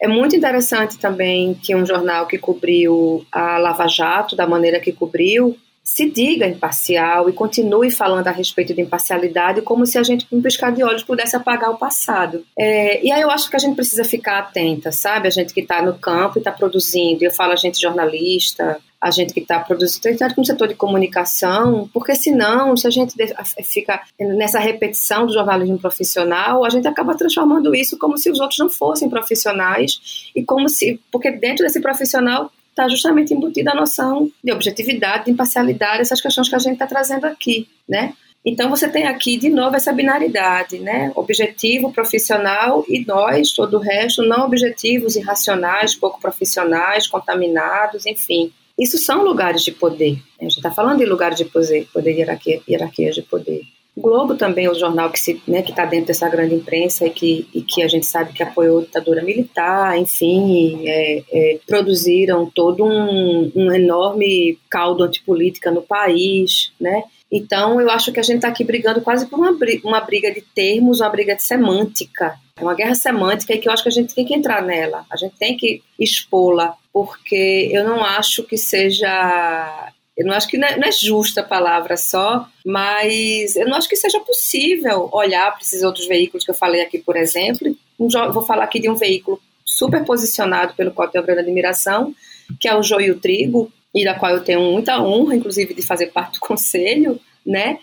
[0.00, 4.92] É muito interessante também que um jornal que cobriu a Lava Jato da maneira que
[4.92, 5.56] cobriu
[5.92, 10.36] se diga imparcial e continue falando a respeito de imparcialidade como se a gente, com
[10.36, 12.46] um piscar de olhos, pudesse apagar o passado.
[12.56, 15.26] É, e aí eu acho que a gente precisa ficar atenta, sabe?
[15.26, 19.10] A gente que está no campo e está produzindo, eu falo a gente jornalista, a
[19.10, 23.16] gente que está produzindo, tanto com o setor de comunicação, porque senão, se a gente
[23.64, 28.60] fica nessa repetição do jornalismo profissional, a gente acaba transformando isso como se os outros
[28.60, 34.30] não fossem profissionais e como se, porque dentro desse profissional está justamente embutida a noção
[34.42, 38.14] de objetividade, de imparcialidade, essas questões que a gente está trazendo aqui, né?
[38.44, 41.12] Então você tem aqui de novo essa binaridade, né?
[41.14, 48.50] Objetivo profissional e nós, todo o resto, não objetivos, irracionais, pouco profissionais, contaminados, enfim.
[48.78, 50.18] Isso são lugares de poder.
[50.40, 53.62] A gente está falando de lugares de poder, poder hierarquia, hierarquias de poder.
[54.00, 57.46] O Globo também é o jornal que né, está dentro dessa grande imprensa e que,
[57.52, 62.82] e que a gente sabe que apoiou a ditadura militar, enfim, é, é, produziram todo
[62.82, 67.04] um, um enorme caldo antipolítica no país, né?
[67.30, 70.40] Então, eu acho que a gente está aqui brigando quase por uma uma briga de
[70.40, 72.36] termos, uma briga de semântica.
[72.56, 75.04] É uma guerra semântica e que eu acho que a gente tem que entrar nela.
[75.10, 79.92] A gente tem que expô-la, porque eu não acho que seja.
[80.20, 83.74] Eu não acho que não é, não é justa a palavra só, mas eu não
[83.74, 87.74] acho que seja possível olhar para esses outros veículos que eu falei aqui, por exemplo.
[87.98, 92.14] vou falar aqui de um veículo super posicionado pelo qual tenho grande admiração,
[92.60, 96.08] que é o Joio Trigo, e da qual eu tenho muita honra, inclusive, de fazer
[96.08, 97.78] parte do conselho, né?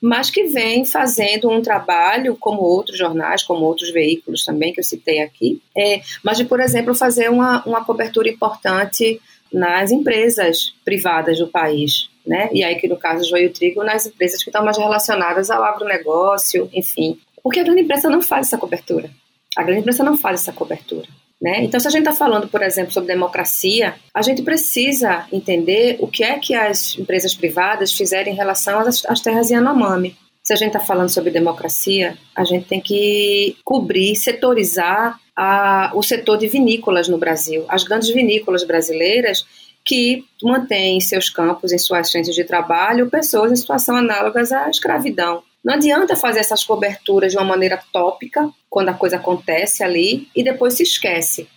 [0.00, 4.84] Mas que vem fazendo um trabalho, como outros jornais, como outros veículos também, que eu
[4.84, 9.20] citei aqui, é, mas de, por exemplo, fazer uma, uma cobertura importante
[9.52, 12.48] nas empresas privadas do país, né?
[12.52, 16.70] E aí que no caso Joio Trigo, nas empresas que estão mais relacionadas ao agronegócio,
[16.72, 17.18] enfim.
[17.42, 19.10] Porque a grande imprensa não faz essa cobertura.
[19.56, 21.06] A grande imprensa não faz essa cobertura.
[21.42, 21.64] Né?
[21.64, 26.06] Então, se a gente está falando, por exemplo, sobre democracia, a gente precisa entender o
[26.06, 30.16] que é que as empresas privadas fizeram em relação às, às terras Yanomami.
[30.40, 36.02] Se a gente está falando sobre democracia, a gente tem que cobrir, setorizar a, o
[36.02, 37.64] setor de vinícolas no Brasil.
[37.68, 39.44] As grandes vinícolas brasileiras
[39.84, 44.70] que mantêm em seus campos, em suas frentes de trabalho, pessoas em situação análogas à
[44.70, 45.42] escravidão.
[45.64, 50.42] Não adianta fazer essas coberturas de uma maneira tópica, quando a coisa acontece ali, e
[50.42, 51.48] depois se esquece.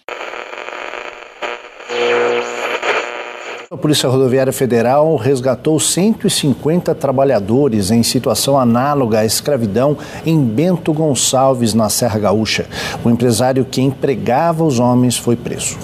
[3.71, 11.73] A Polícia Rodoviária Federal resgatou 150 trabalhadores em situação análoga à escravidão em Bento Gonçalves,
[11.73, 12.67] na Serra Gaúcha.
[13.03, 15.79] O empresário que empregava os homens foi preso.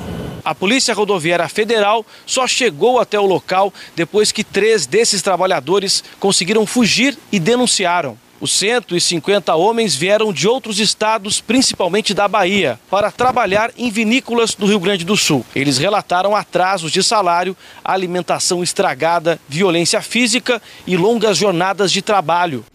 [0.46, 6.68] A Polícia Rodoviária Federal só chegou até o local depois que três desses trabalhadores conseguiram
[6.68, 8.16] fugir e denunciaram.
[8.42, 14.66] Os 150 homens vieram de outros estados, principalmente da Bahia, para trabalhar em vinícolas do
[14.66, 15.46] Rio Grande do Sul.
[15.56, 22.66] Eles relataram atrasos de salário, alimentação estragada, violência física e longas jornadas de trabalho.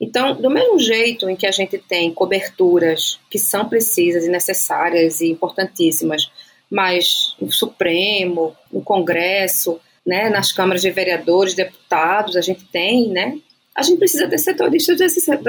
[0.00, 5.20] Então, do mesmo jeito em que a gente tem coberturas que são precisas e necessárias
[5.20, 6.28] e importantíssimas,
[6.68, 13.38] mas no Supremo, no Congresso, né, nas câmaras de vereadores, deputados, a gente tem, né?
[13.78, 14.98] A gente precisa ter setoristas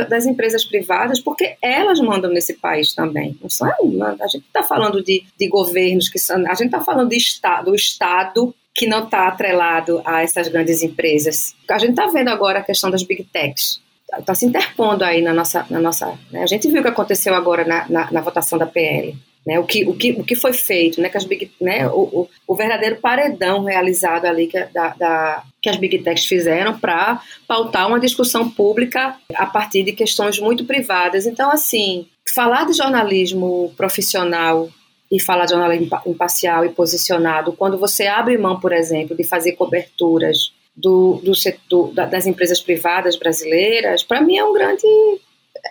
[0.08, 3.36] das empresas privadas, porque elas mandam nesse país também.
[3.42, 6.38] Não são, a gente está falando de, de governos que são.
[6.46, 10.84] A gente está falando de estado, do Estado que não está atrelado a essas grandes
[10.84, 11.56] empresas.
[11.68, 15.24] A gente está vendo agora a questão das big techs, está tá se interpondo aí
[15.24, 16.14] na nossa, na nossa.
[16.32, 16.44] Né?
[16.44, 19.18] A gente viu o que aconteceu agora na, na, na votação da PL.
[19.48, 22.02] Né, o, que, o, que, o que foi feito, né, que as big, né, o,
[22.02, 27.22] o, o verdadeiro paredão realizado ali que, da, da, que as Big Techs fizeram para
[27.48, 31.26] pautar uma discussão pública a partir de questões muito privadas.
[31.26, 34.70] Então, assim, falar de jornalismo profissional
[35.12, 39.54] e falar de jornalismo imparcial e posicionado, quando você abre mão, por exemplo, de fazer
[39.54, 44.86] coberturas do, do setor das empresas privadas brasileiras, para mim é um grande.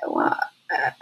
[0.02, 0.36] É uma,
[0.70, 0.92] é,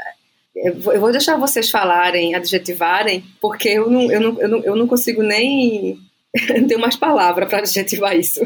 [0.56, 4.86] eu vou deixar vocês falarem, adjetivarem, porque eu não, eu não, eu não, eu não
[4.86, 5.98] consigo nem.
[6.68, 8.40] tenho mais palavra para adjetivar isso.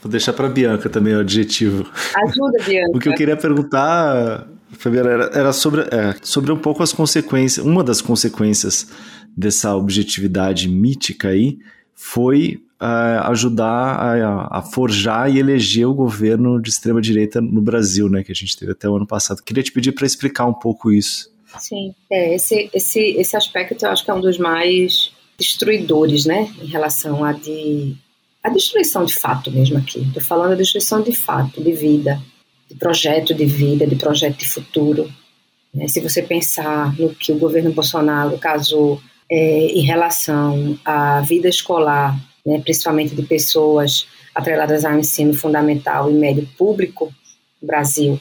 [0.00, 1.90] Vou deixar para Bianca também o adjetivo.
[2.24, 2.90] Ajuda, Bianca.
[2.96, 7.64] o que eu queria perguntar, Fabiana, era, era sobre, é, sobre um pouco as consequências.
[7.64, 8.88] Uma das consequências
[9.36, 11.58] dessa objetividade mítica aí
[11.94, 18.08] foi uh, ajudar a, a, forjar e eleger o governo de extrema direita no Brasil,
[18.08, 19.42] né, que a gente teve até o ano passado.
[19.42, 21.30] Queria te pedir para explicar um pouco isso.
[21.58, 26.48] Sim, é, esse, esse, esse aspecto eu acho que é um dos mais destruidores, né,
[26.60, 27.96] em relação a de
[28.48, 30.00] a destruição de fato mesmo aqui.
[30.00, 32.20] Estou falando da destruição de fato, de vida,
[32.68, 35.10] de projeto de vida, de projeto de futuro.
[35.72, 35.88] Né?
[35.88, 42.18] Se você pensar no que o governo Bolsonaro casou é, em relação à vida escolar
[42.48, 47.12] né, principalmente de pessoas atreladas ao ensino fundamental e médio público
[47.60, 48.18] no Brasil,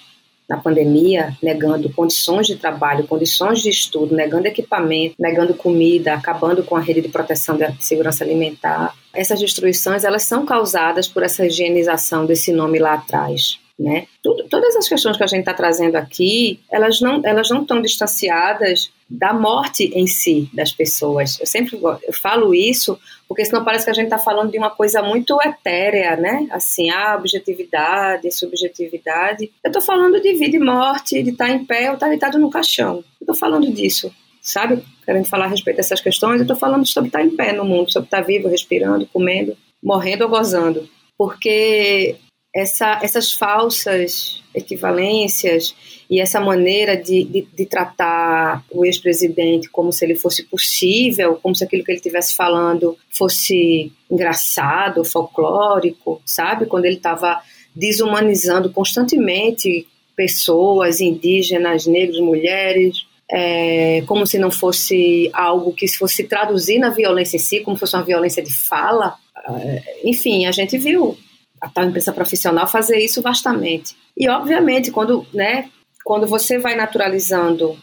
[0.48, 6.76] na pandemia, negando condições de trabalho, condições de estudo, negando equipamento, negando comida, acabando com
[6.76, 8.96] a rede de proteção da segurança alimentar.
[9.14, 13.60] Essas destruições, elas são causadas por essa higienização desse nome lá atrás.
[13.78, 14.08] Né?
[14.24, 17.80] Tudo, todas as questões que a gente está trazendo aqui, elas não elas não estão
[17.80, 21.40] distanciadas da morte em si das pessoas.
[21.40, 24.70] Eu sempre eu falo isso porque senão parece que a gente está falando de uma
[24.70, 26.48] coisa muito etérea, né?
[26.52, 29.52] Assim, a objetividade, subjetividade.
[29.63, 32.10] Eu estou falando de vida e morte, de estar tá em pé ou estar tá
[32.10, 32.96] deitado no caixão.
[32.96, 34.84] Eu estou falando disso, sabe?
[35.04, 37.66] Querendo falar a respeito dessas questões, eu estou falando sobre estar tá em pé no
[37.66, 40.88] mundo, sobre estar vivo, respirando, comendo, morrendo ou gozando.
[41.18, 42.16] Porque
[42.58, 45.76] essa, essas falsas equivalências
[46.10, 51.56] e essa maneira de, de, de tratar o ex-presidente como se ele fosse possível, como
[51.56, 56.65] se aquilo que ele estivesse falando fosse engraçado, folclórico, sabe?
[56.65, 57.39] Quando ele estava
[57.76, 66.24] desumanizando constantemente pessoas indígenas, negros, mulheres, é, como se não fosse algo que se fosse
[66.24, 69.13] traduzir na violência em si, como fosse uma violência de fala.
[69.48, 71.15] É, enfim, a gente viu
[71.62, 73.96] a tal imprensa profissional fazer isso vastamente.
[74.15, 75.70] E, obviamente, quando, né,
[76.04, 77.78] quando você vai naturalizando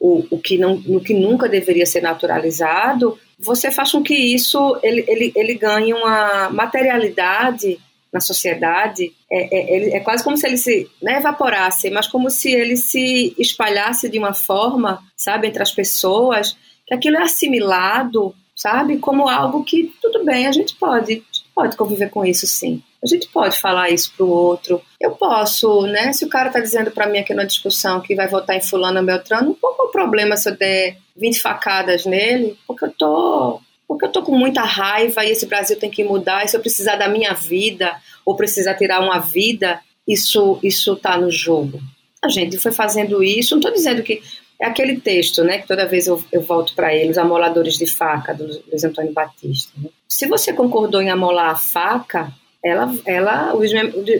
[0.00, 4.78] o, o, que não, o que nunca deveria ser naturalizado, você faz com que isso
[4.82, 7.78] ele, ele, ele ganhe uma materialidade
[8.12, 9.12] na sociedade.
[9.30, 13.34] É, é, é quase como se ele se né, evaporasse, mas como se ele se
[13.38, 19.62] espalhasse de uma forma, sabe, entre as pessoas, que aquilo é assimilado, sabe, como algo
[19.62, 21.22] que tudo bem, a gente pode,
[21.54, 22.82] pode conviver com isso sim.
[23.02, 24.82] A gente pode falar isso pro outro.
[25.00, 26.12] Eu posso, né?
[26.12, 28.98] Se o cara tá dizendo para mim aqui na discussão que vai votar em fulano
[28.98, 32.58] ou Beltrano, qual é o problema se eu der 20 facadas nele?
[32.66, 36.44] Porque eu tô porque eu tô com muita raiva e esse Brasil tem que mudar,
[36.44, 41.16] e se eu precisar da minha vida ou precisar tirar uma vida, isso isso tá
[41.16, 41.80] no jogo.
[42.22, 44.20] A gente foi fazendo isso, não estou dizendo que
[44.60, 47.86] é aquele texto, né, que toda vez eu, eu volto para ele, os amoladores de
[47.86, 49.72] faca, do Luiz Antônio Batista.
[49.78, 49.88] Né?
[50.08, 52.32] Se você concordou em amolar a faca,
[52.64, 53.70] ela, ela os,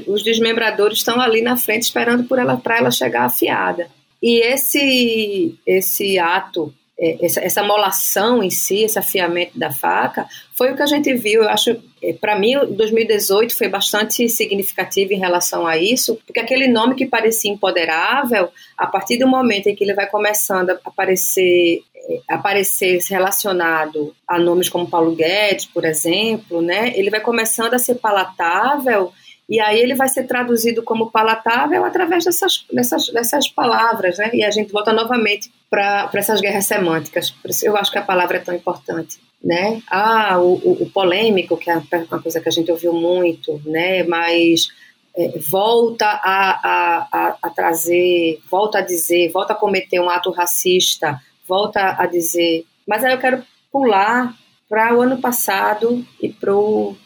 [0.07, 3.89] os desmembradores estão ali na frente esperando por ela para ela chegar afiada.
[4.23, 10.73] E esse esse ato, é, essa, essa molação em si, esse afiamento da faca, foi
[10.73, 11.45] o que a gente viu.
[11.45, 16.67] Eu acho, é, para mim, 2018 foi bastante significativo em relação a isso, porque aquele
[16.67, 21.83] nome que parecia empoderável, a partir do momento em que ele vai começando a aparecer
[22.29, 27.97] aparecer relacionado a nomes como Paulo Guedes, por exemplo, né, ele vai começando a ser
[27.97, 29.13] palatável
[29.49, 34.31] e aí ele vai ser traduzido como palatável através dessas, dessas, dessas palavras, né?
[34.35, 37.31] E a gente volta novamente para essas guerras semânticas.
[37.31, 39.81] Por isso eu acho que a palavra é tão importante, né?
[39.89, 44.03] Ah, o, o, o polêmico, que é uma coisa que a gente ouviu muito, né?
[44.03, 44.69] Mas
[45.17, 50.31] é, volta a, a, a, a trazer, volta a dizer, volta a cometer um ato
[50.31, 51.19] racista,
[51.49, 52.65] volta a dizer.
[52.87, 53.43] Mas aí eu quero
[53.73, 54.35] pular
[54.69, 56.97] para o ano passado e para o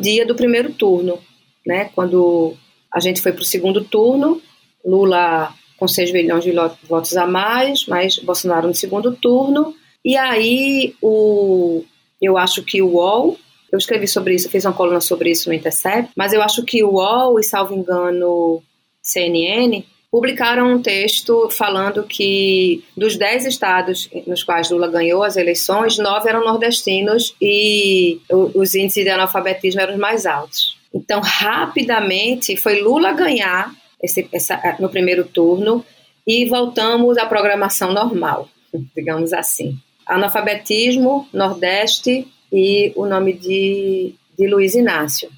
[0.00, 1.18] dia do primeiro turno,
[1.66, 1.90] né?
[1.94, 2.54] Quando
[2.92, 4.40] a gente foi para o segundo turno,
[4.84, 6.52] Lula com 6 milhões de
[6.88, 9.74] votos a mais, mas Bolsonaro no segundo turno.
[10.04, 11.84] E aí o,
[12.20, 13.36] eu acho que o UOL
[13.72, 16.84] Eu escrevi sobre isso, fiz uma coluna sobre isso no Intercept, mas eu acho que
[16.84, 18.62] o UOL e, salvo engano,
[19.02, 25.98] CNN publicaram um texto falando que dos 10 estados nos quais Lula ganhou as eleições,
[25.98, 30.76] nove eram nordestinos e os índices de analfabetismo eram os mais altos.
[30.94, 35.84] Então, rapidamente, foi Lula ganhar esse, essa, no primeiro turno
[36.26, 38.48] e voltamos à programação normal,
[38.96, 39.76] digamos assim.
[40.06, 45.28] Analfabetismo, Nordeste e o nome de, de Luiz Inácio.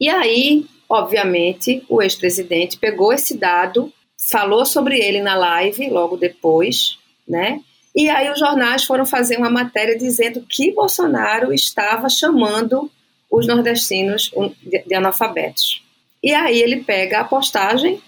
[0.00, 3.92] E aí, obviamente, o ex-presidente pegou esse dado
[4.24, 6.98] falou sobre ele na live logo depois,
[7.28, 7.60] né?
[7.94, 12.90] E aí os jornais foram fazer uma matéria dizendo que Bolsonaro estava chamando
[13.30, 14.32] os nordestinos
[14.64, 15.82] de analfabetos.
[16.22, 18.00] E aí ele pega a postagem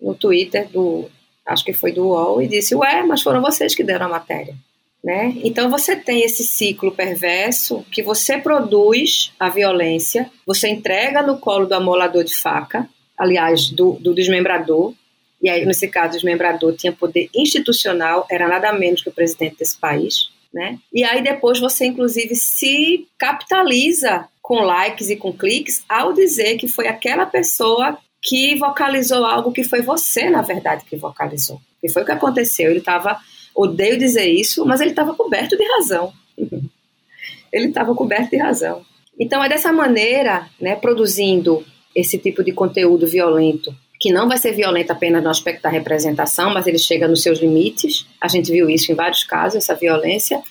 [0.00, 1.08] no Twitter do,
[1.46, 4.54] acho que foi do UOL, e disse, ué, mas foram vocês que deram a matéria.
[5.02, 5.34] Né?
[5.42, 11.66] Então você tem esse ciclo perverso que você produz a violência, você entrega no colo
[11.66, 14.94] do amolador de faca, aliás, do, do desmembrador,
[15.42, 19.56] e aí, nesse caso, o desmembrador tinha poder institucional, era nada menos que o presidente
[19.56, 20.78] desse país, né?
[20.92, 26.68] E aí depois você, inclusive, se capitaliza com likes e com cliques ao dizer que
[26.68, 31.60] foi aquela pessoa que vocalizou algo que foi você, na verdade, que vocalizou.
[31.82, 32.70] E foi o que aconteceu.
[32.70, 33.18] Ele estava,
[33.52, 36.12] odeio dizer isso, mas ele estava coberto de razão.
[37.52, 38.84] ele estava coberto de razão.
[39.18, 41.64] Então é dessa maneira, né, produzindo
[41.96, 46.52] esse tipo de conteúdo violento que não vai ser violenta apenas no aspecto da representação,
[46.52, 48.04] mas ele chega nos seus limites.
[48.20, 50.42] A gente viu isso em vários casos, essa violência,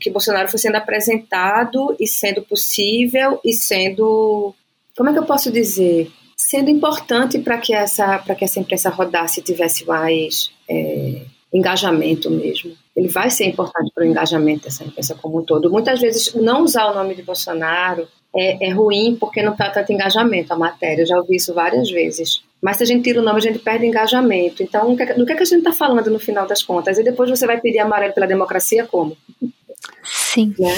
[0.00, 4.52] que Bolsonaro foi sendo apresentado e sendo possível e sendo,
[4.96, 8.90] como é que eu posso dizer, sendo importante para que essa para que essa imprensa
[8.90, 11.22] rodasse e tivesse mais é,
[11.54, 12.72] engajamento mesmo.
[12.96, 15.70] Ele vai ser importante para o engajamento dessa imprensa como um todo.
[15.70, 19.92] Muitas vezes não usar o nome de Bolsonaro é, é ruim porque não está tanto
[19.92, 21.02] engajamento a matéria.
[21.02, 22.42] Eu já ouvi isso várias vezes.
[22.60, 24.62] Mas se a gente tira o nome, a gente perde engajamento.
[24.62, 26.98] Então, do que, é que a gente está falando no final das contas?
[26.98, 29.16] E depois você vai pedir amarelo pela democracia como?
[30.02, 30.54] Sim.
[30.58, 30.74] Né?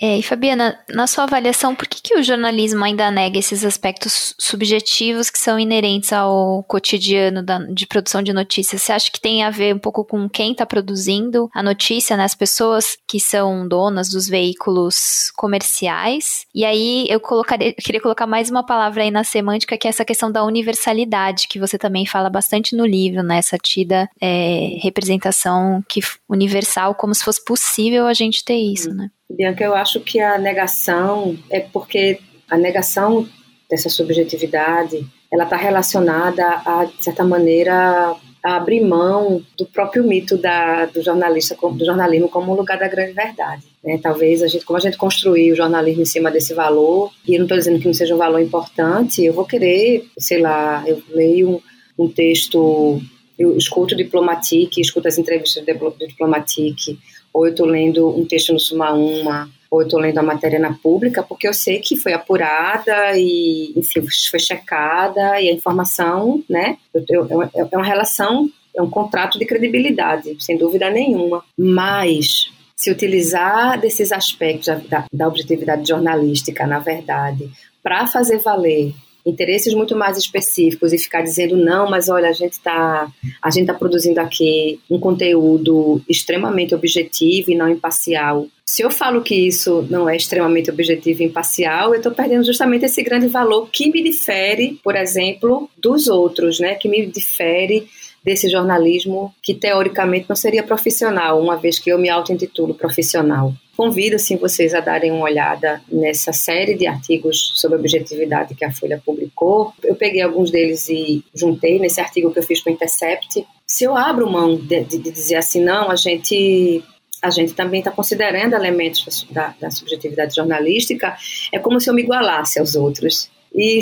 [0.00, 4.34] É, e Fabiana, na sua avaliação, por que, que o jornalismo ainda nega esses aspectos
[4.38, 8.80] subjetivos que são inerentes ao cotidiano da, de produção de notícias?
[8.80, 12.24] Você acha que tem a ver um pouco com quem está produzindo a notícia, né?
[12.24, 16.46] As pessoas que são donas dos veículos comerciais?
[16.54, 19.90] E aí eu colocaria, eu queria colocar mais uma palavra aí na semântica, que é
[19.90, 23.36] essa questão da universalidade, que você também fala bastante no livro, né?
[23.36, 29.10] Essa tida é, representação que universal, como se fosse possível a gente ter isso, né?
[29.30, 32.18] Bianca, eu acho que a negação é porque
[32.48, 33.28] a negação
[33.70, 40.36] dessa subjetividade ela está relacionada a, de certa maneira, a abrir mão do próprio mito
[40.36, 43.62] da, do jornalista, do jornalismo como um lugar da grande verdade.
[43.84, 43.98] Né?
[44.02, 47.38] Talvez a gente, como a gente construiu o jornalismo em cima desse valor, e eu
[47.38, 51.00] não estou dizendo que não seja um valor importante, eu vou querer, sei lá, eu
[51.10, 51.62] leio
[51.96, 53.00] um, um texto,
[53.38, 56.98] eu escuto Diplomatique, escuto as entrevistas do Diplomatique,
[57.32, 60.58] ou eu estou lendo um texto no Suma Uma, ou eu estou lendo a matéria
[60.58, 66.42] na pública, porque eu sei que foi apurada e, enfim, foi checada e a informação,
[66.48, 71.44] né, eu, eu, é, é uma relação, é um contrato de credibilidade, sem dúvida nenhuma.
[71.56, 77.50] Mas se utilizar desses aspectos da, da objetividade jornalística, na verdade,
[77.82, 78.94] para fazer valer
[79.24, 83.10] interesses muito mais específicos e ficar dizendo não, mas olha, a gente está
[83.42, 88.46] a gente tá produzindo aqui um conteúdo extremamente objetivo e não imparcial.
[88.64, 92.84] Se eu falo que isso não é extremamente objetivo e imparcial, eu estou perdendo justamente
[92.84, 96.76] esse grande valor que me difere, por exemplo, dos outros, né?
[96.76, 97.88] Que me difere
[98.24, 103.52] desse jornalismo que teoricamente não seria profissional, uma vez que eu me auto-intitulo profissional.
[103.80, 108.70] Convido assim vocês a darem uma olhada nessa série de artigos sobre objetividade que a
[108.70, 109.72] Folha publicou.
[109.82, 113.42] Eu peguei alguns deles e juntei nesse artigo que eu fiz para o Intercept.
[113.66, 116.84] Se eu abro mão de, de, de dizer assim, não, a gente
[117.22, 121.16] a gente também está considerando elementos da, da, subjetividade jornalística,
[121.50, 123.30] é como se eu me igualasse aos outros.
[123.54, 123.80] E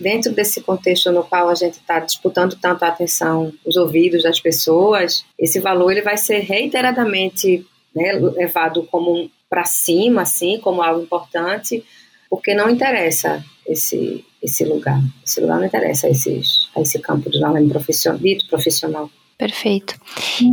[0.00, 4.40] dentro desse contexto no qual a gente está disputando tanto a atenção, os ouvidos das
[4.40, 11.02] pessoas, esse valor ele vai ser reiteradamente né, levado como para cima, assim, como algo
[11.02, 11.84] importante,
[12.30, 15.00] porque não interessa esse esse lugar.
[15.24, 19.08] Esse lugar não interessa a, esses, a esse campo do jornalismo profissional, dito profissional.
[19.38, 19.94] Perfeito.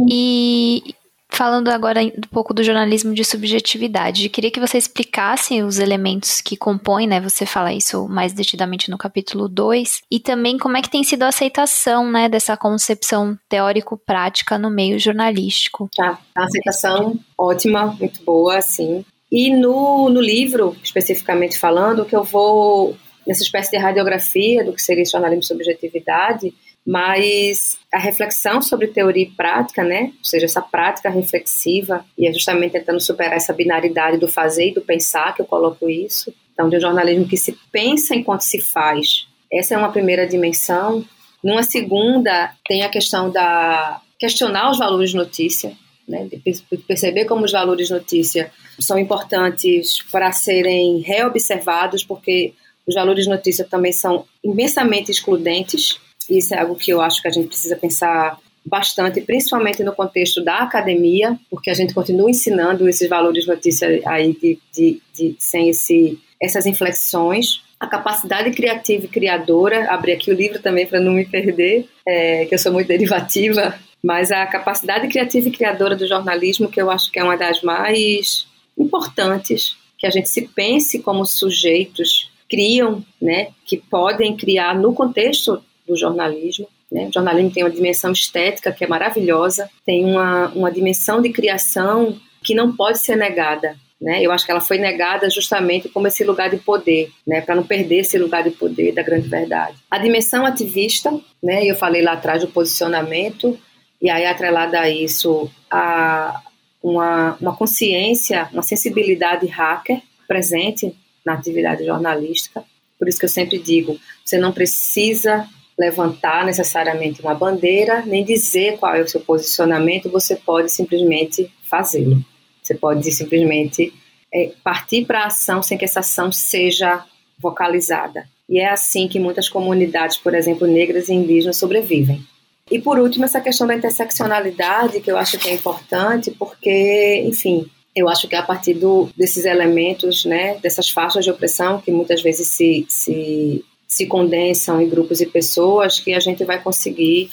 [0.10, 0.96] E
[1.32, 6.58] Falando agora um pouco do jornalismo de subjetividade, queria que você explicasse os elementos que
[6.58, 7.22] compõem, né?
[7.22, 11.24] Você fala isso mais detidamente no capítulo 2, e também como é que tem sido
[11.24, 15.90] a aceitação, né, dessa concepção teórico-prática no meio jornalístico.
[15.96, 19.06] Tá, a aceitação ótima, muito boa, sim.
[19.32, 24.82] E no, no livro, especificamente falando, que eu vou nessa espécie de radiografia do que
[24.82, 26.54] seria jornalismo sobre subjetividade,
[26.90, 30.12] mas a reflexão sobre teoria e prática, né?
[30.18, 34.74] Ou seja, essa prática reflexiva, e é justamente tentando superar essa binaridade do fazer e
[34.74, 36.34] do pensar que eu coloco isso.
[36.52, 39.28] Então, de um jornalismo que se pensa enquanto se faz.
[39.54, 41.06] Essa é uma primeira dimensão.
[41.44, 45.74] Numa segunda, tem a questão da questionar os valores notícia,
[46.08, 46.28] né?
[46.28, 46.42] De
[46.88, 52.56] perceber como os valores notícia são importantes para serem reobservados, porque
[52.88, 56.00] os valores notícia também são imensamente excludentes
[56.38, 60.44] isso é algo que eu acho que a gente precisa pensar bastante, principalmente no contexto
[60.44, 65.70] da academia, porque a gente continua ensinando esses valores notícia aí de, de, de sem
[65.70, 67.62] esse, essas inflexões.
[67.80, 72.46] A capacidade criativa e criadora, abri aqui o livro também para não me perder, é,
[72.46, 76.92] que eu sou muito derivativa, mas a capacidade criativa e criadora do jornalismo, que eu
[76.92, 83.06] acho que é uma das mais importantes, que a gente se pense como sujeitos criam,
[83.22, 86.68] né, que podem criar no contexto do jornalismo.
[86.92, 87.08] Né?
[87.08, 92.16] O jornalismo tem uma dimensão estética que é maravilhosa, tem uma, uma dimensão de criação
[92.44, 93.76] que não pode ser negada.
[94.00, 94.22] Né?
[94.24, 97.42] Eu acho que ela foi negada justamente como esse lugar de poder, né?
[97.42, 99.76] para não perder esse lugar de poder da grande verdade.
[99.92, 101.12] A dimensão ativista,
[101.44, 101.66] né?
[101.66, 103.60] eu falei lá atrás do posicionamento,
[104.02, 106.42] e aí atrelada a isso, a
[106.82, 112.64] uma, uma consciência, uma sensibilidade hacker presente na atividade jornalística.
[112.98, 115.46] Por isso que eu sempre digo, você não precisa
[115.80, 122.22] levantar necessariamente uma bandeira, nem dizer qual é o seu posicionamento, você pode simplesmente fazê-lo.
[122.62, 123.94] Você pode simplesmente
[124.34, 127.06] é, partir para a ação sem que essa ação seja
[127.40, 128.28] vocalizada.
[128.50, 132.22] E é assim que muitas comunidades, por exemplo, negras e indígenas, sobrevivem.
[132.70, 137.68] E por último, essa questão da interseccionalidade, que eu acho que é importante, porque, enfim,
[137.96, 142.22] eu acho que a partir do, desses elementos, né, dessas faixas de opressão que muitas
[142.22, 143.64] vezes se, se
[144.00, 147.30] se condensam em grupos e pessoas que a gente vai conseguir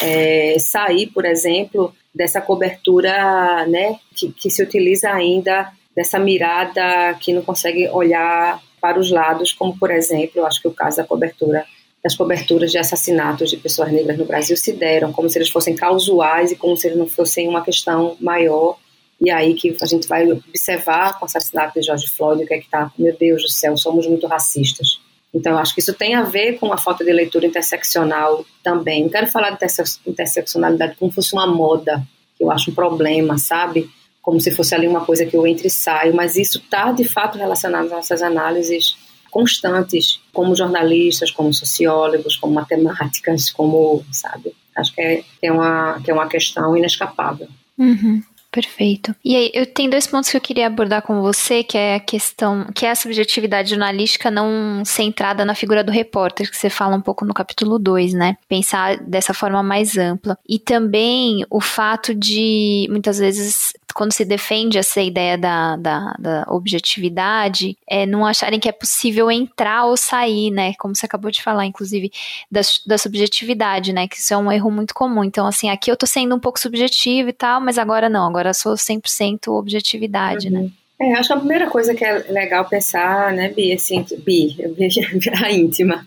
[0.00, 7.32] é, sair, por exemplo, dessa cobertura né, que, que se utiliza ainda dessa mirada que
[7.32, 11.64] não consegue olhar para os lados, como por exemplo, acho que o caso da cobertura
[12.02, 15.74] das coberturas de assassinatos de pessoas negras no Brasil se deram como se eles fossem
[15.74, 18.76] causais e como se eles não fossem uma questão maior.
[19.20, 22.54] E aí que a gente vai observar com o assassinato de George Floyd o que
[22.54, 25.00] é que está, meu Deus do céu, somos muito racistas.
[25.34, 29.02] Então, acho que isso tem a ver com a falta de leitura interseccional também.
[29.02, 29.66] Não quero falar de
[30.06, 32.06] interseccionalidade como se fosse uma moda,
[32.36, 33.90] que eu acho um problema, sabe?
[34.22, 37.04] Como se fosse ali uma coisa que eu entro e saio, mas isso está de
[37.04, 38.96] fato relacionado às nossas análises
[39.28, 44.54] constantes, como jornalistas, como sociólogos, como matemáticas, como, sabe?
[44.76, 47.48] Acho que é, que é, uma, que é uma questão inescapável.
[47.76, 48.22] Uhum.
[48.54, 49.12] Perfeito.
[49.24, 52.00] E aí, eu tenho dois pontos que eu queria abordar com você, que é a
[52.00, 56.94] questão, que é a subjetividade jornalística não centrada na figura do repórter, que você fala
[56.94, 58.36] um pouco no capítulo 2, né?
[58.48, 60.38] Pensar dessa forma mais ampla.
[60.48, 66.44] E também o fato de, muitas vezes, quando se defende essa ideia da, da, da,
[66.48, 70.74] objetividade, é não acharem que é possível entrar ou sair, né?
[70.74, 72.12] Como você acabou de falar, inclusive,
[72.50, 74.08] da, da subjetividade, né?
[74.08, 75.22] Que isso é um erro muito comum.
[75.22, 78.43] Então, assim, aqui eu tô sendo um pouco subjetivo e tal, mas agora não, agora
[78.52, 80.58] sou 100% objetividade, né?
[80.58, 80.64] uhum.
[80.66, 80.72] né?
[81.00, 84.56] É, acho que a primeira coisa que é legal pensar, né, Bi, assim, Bi,
[85.42, 86.06] a íntima,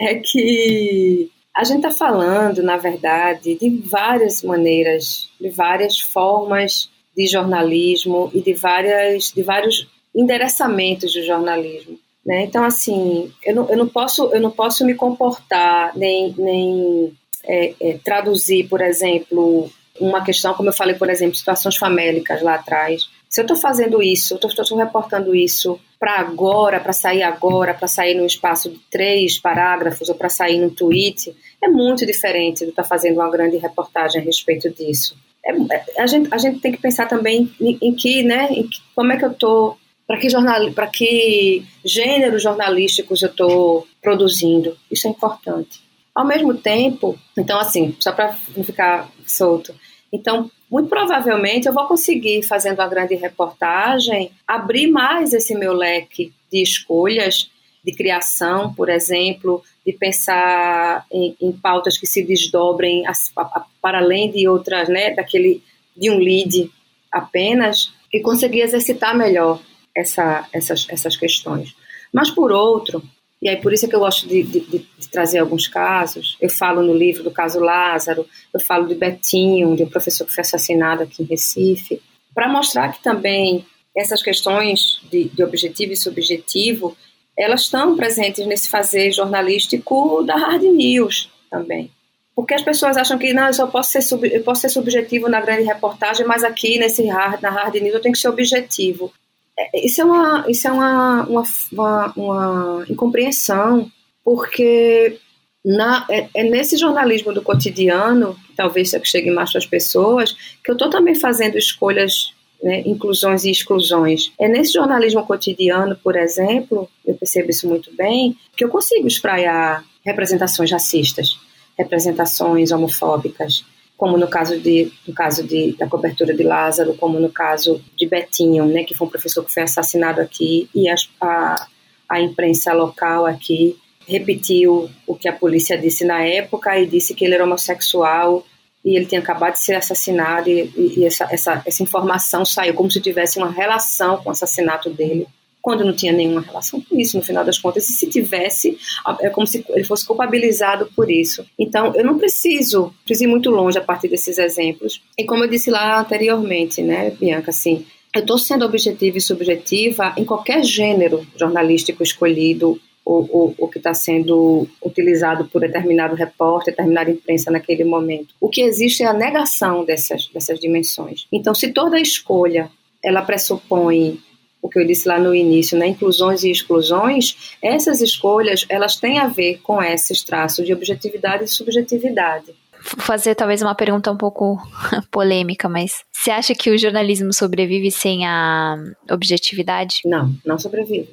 [0.00, 7.26] é que a gente está falando, na verdade, de várias maneiras, de várias formas de
[7.28, 11.98] jornalismo e de, várias, de vários endereçamentos do jornalismo.
[12.26, 12.42] Né?
[12.42, 17.74] Então, assim, eu não, eu não, posso, eu não posso me comportar nem, nem é,
[17.80, 19.70] é, traduzir, por exemplo,
[20.00, 23.08] uma questão, como eu falei, por exemplo, situações famélicas lá atrás.
[23.28, 28.14] Se eu estou fazendo isso, estou reportando isso para agora, para sair agora, para sair
[28.14, 32.82] num espaço de três parágrafos ou para sair num tweet, é muito diferente do estar
[32.82, 35.16] tá fazendo uma grande reportagem a respeito disso.
[35.44, 38.66] É, é, a, gente, a gente tem que pensar também em, em que, né, em
[38.66, 40.60] que, como é que eu estou, para que, jornal,
[40.92, 44.76] que gêneros jornalísticos eu estou produzindo.
[44.90, 45.82] Isso é importante.
[46.14, 49.74] Ao mesmo tempo, então assim, só para não ficar solto,
[50.12, 56.32] então muito provavelmente eu vou conseguir, fazendo uma grande reportagem, abrir mais esse meu leque
[56.50, 57.50] de escolhas,
[57.84, 63.98] de criação, por exemplo, de pensar em, em pautas que se desdobrem a, a, para
[63.98, 65.62] além de outras, né, daquele
[65.96, 66.70] de um lead
[67.12, 69.60] apenas, e conseguir exercitar melhor
[69.94, 71.74] essa, essas, essas questões.
[72.12, 73.02] Mas por outro,
[73.44, 76.38] e aí por isso é que eu gosto de, de, de, trazer alguns casos.
[76.40, 80.34] Eu falo no livro do caso Lázaro, eu falo de Betinho, de um professor que
[80.34, 82.00] foi assassinado aqui em Recife,
[82.34, 86.96] para mostrar que também essas questões de, de objetivo e subjetivo,
[87.38, 91.90] elas estão presentes nesse fazer jornalístico da hard news também.
[92.34, 95.28] Porque as pessoas acham que não, eu só posso ser, sub, eu posso ser subjetivo
[95.28, 99.12] na grande reportagem, mas aqui nesse hard, na hard news eu tenho que ser objetivo.
[99.58, 101.42] É, isso é uma, isso é uma, uma,
[101.72, 103.90] uma, uma incompreensão,
[104.24, 105.18] porque
[105.64, 110.32] na, é, é, nesse jornalismo do cotidiano, que talvez chegue mais para as pessoas,
[110.62, 114.32] que eu estou também fazendo escolhas, né, inclusões e exclusões.
[114.38, 119.84] É nesse jornalismo cotidiano, por exemplo, eu percebo isso muito bem, que eu consigo espraiar
[120.04, 121.38] representações racistas,
[121.78, 123.64] representações homofóbicas,
[123.96, 128.06] como no caso de no caso de, da cobertura de Lázaro, como no caso de
[128.06, 131.66] Betinho, né, que foi um professor que foi assassinado aqui e a, a,
[132.08, 133.76] a imprensa local aqui
[134.06, 138.44] repetiu o que a polícia disse na época e disse que ele era homossexual
[138.84, 142.90] e ele tinha acabado de ser assassinado e, e essa, essa, essa informação saiu como
[142.90, 145.26] se tivesse uma relação com o assassinato dele
[145.64, 147.88] quando não tinha nenhuma relação com isso, no final das contas.
[147.88, 148.76] E se tivesse,
[149.20, 151.42] é como se ele fosse culpabilizado por isso.
[151.58, 155.00] Então, eu não preciso, preciso ir muito longe a partir desses exemplos.
[155.16, 160.12] E como eu disse lá anteriormente, né, Bianca, assim, eu estou sendo objetiva e subjetiva
[160.18, 167.10] em qualquer gênero jornalístico escolhido ou, ou, que está sendo utilizado por determinado repórter, determinada
[167.10, 168.34] imprensa naquele momento.
[168.38, 171.26] O que existe é a negação dessas, dessas dimensões.
[171.32, 172.70] Então, se toda escolha
[173.02, 174.20] ela pressupõe
[174.64, 179.18] o que eu disse lá no início, né, inclusões e exclusões, essas escolhas elas têm
[179.18, 182.54] a ver com esses traços de objetividade e subjetividade.
[182.80, 184.56] Fazer talvez uma pergunta um pouco
[185.12, 188.78] polêmica, mas você acha que o jornalismo sobrevive sem a
[189.10, 190.00] objetividade?
[190.06, 191.10] Não, não sobrevive.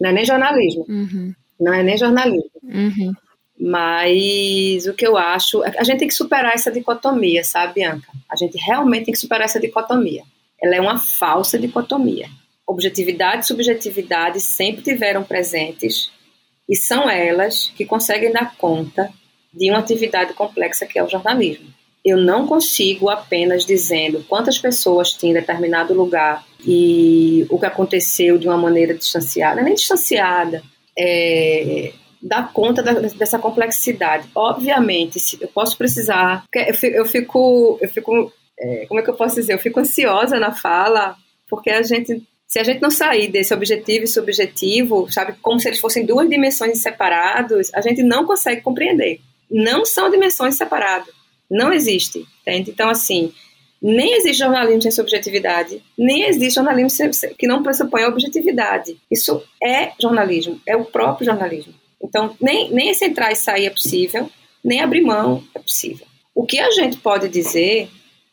[0.00, 0.86] Não é nem jornalismo.
[0.88, 1.34] Uhum.
[1.60, 2.50] Não é nem jornalismo.
[2.62, 3.12] Uhum.
[3.60, 5.62] Mas o que eu acho.
[5.62, 8.08] A gente tem que superar essa dicotomia, sabe, Bianca?
[8.30, 10.22] A gente realmente tem que superar essa dicotomia.
[10.62, 12.28] Ela é uma falsa dicotomia
[12.66, 16.10] objetividade e subjetividade sempre tiveram presentes
[16.68, 19.10] e são elas que conseguem dar conta
[19.52, 21.68] de uma atividade complexa que é o jornalismo.
[22.04, 28.46] Eu não consigo apenas dizendo quantas pessoas tinham determinado lugar e o que aconteceu de
[28.46, 30.62] uma maneira distanciada, nem distanciada,
[30.98, 31.92] é,
[32.22, 34.28] dar conta da, dessa complexidade.
[34.34, 39.54] Obviamente, eu posso precisar, eu fico, eu fico é, como é que eu posso dizer?
[39.54, 41.16] Eu fico ansiosa na fala,
[41.48, 45.68] porque a gente se a gente não sair desse objetivo e subjetivo, sabe, como se
[45.68, 49.20] eles fossem duas dimensões separadas, a gente não consegue compreender.
[49.50, 51.12] Não são dimensões separadas.
[51.50, 52.70] Não existe, entende?
[52.70, 53.32] Então, assim,
[53.82, 58.96] nem existe jornalismo sem subjetividade, nem existe jornalismo que não pressupõe a objetividade.
[59.10, 61.74] Isso é jornalismo, é o próprio jornalismo.
[62.02, 64.30] Então, nem, nem esse entrar e sair é possível,
[64.62, 66.06] nem abrir mão é possível.
[66.34, 67.88] O que a gente pode dizer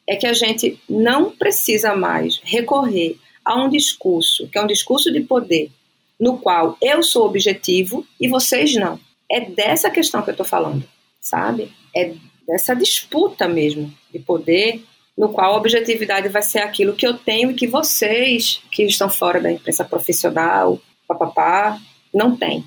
[0.07, 5.11] é que a gente não precisa mais recorrer a um discurso, que é um discurso
[5.11, 5.71] de poder,
[6.19, 8.99] no qual eu sou objetivo e vocês não.
[9.29, 10.83] É dessa questão que eu estou falando,
[11.19, 11.71] sabe?
[11.95, 12.13] É
[12.47, 14.83] dessa disputa mesmo de poder,
[15.17, 19.09] no qual a objetividade vai ser aquilo que eu tenho e que vocês, que estão
[19.09, 21.79] fora da imprensa profissional, papapá,
[22.13, 22.63] não têm.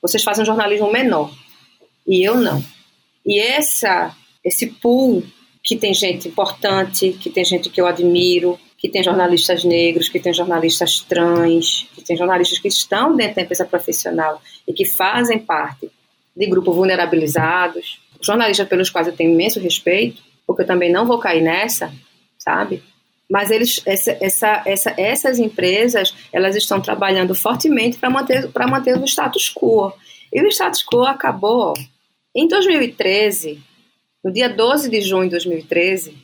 [0.00, 1.32] Vocês fazem um jornalismo menor
[2.06, 2.62] e eu não.
[3.24, 5.22] E essa, esse pool
[5.62, 10.18] que tem gente importante, que tem gente que eu admiro, que tem jornalistas negros, que
[10.18, 15.38] tem jornalistas trans, que tem jornalistas que estão dentro da empresa profissional e que fazem
[15.38, 15.88] parte
[16.36, 21.20] de grupos vulnerabilizados, jornalistas pelos quais eu tenho imenso respeito, porque eu também não vou
[21.20, 21.94] cair nessa,
[22.36, 22.82] sabe?
[23.30, 29.04] Mas eles, essa, essa, essa, essas empresas, elas estão trabalhando fortemente para manter, manter o
[29.04, 29.92] status quo.
[30.32, 31.72] E o status quo acabou
[32.34, 33.62] em 2013,
[34.24, 36.16] no dia 12 de junho de 2013,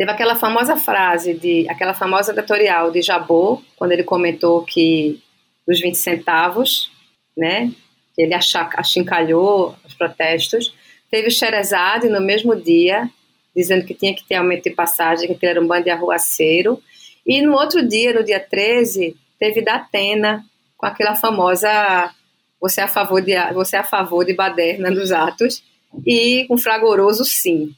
[0.00, 5.22] Teve aquela famosa frase, de aquela famosa editorial de Jabot, quando ele comentou que
[5.68, 6.90] os 20 centavos,
[7.36, 7.70] né,
[8.16, 10.74] ele achincalhou os protestos.
[11.10, 13.10] Teve Xerezade no mesmo dia,
[13.54, 16.82] dizendo que tinha que ter aumento de passagem, que ele era um bando de arruaceiro.
[17.26, 20.42] E no outro dia, no dia 13, teve Datena,
[20.78, 22.10] com aquela famosa
[22.58, 25.62] você é a favor de, você é a favor de baderna nos atos,
[26.06, 27.74] e com fragoroso sim.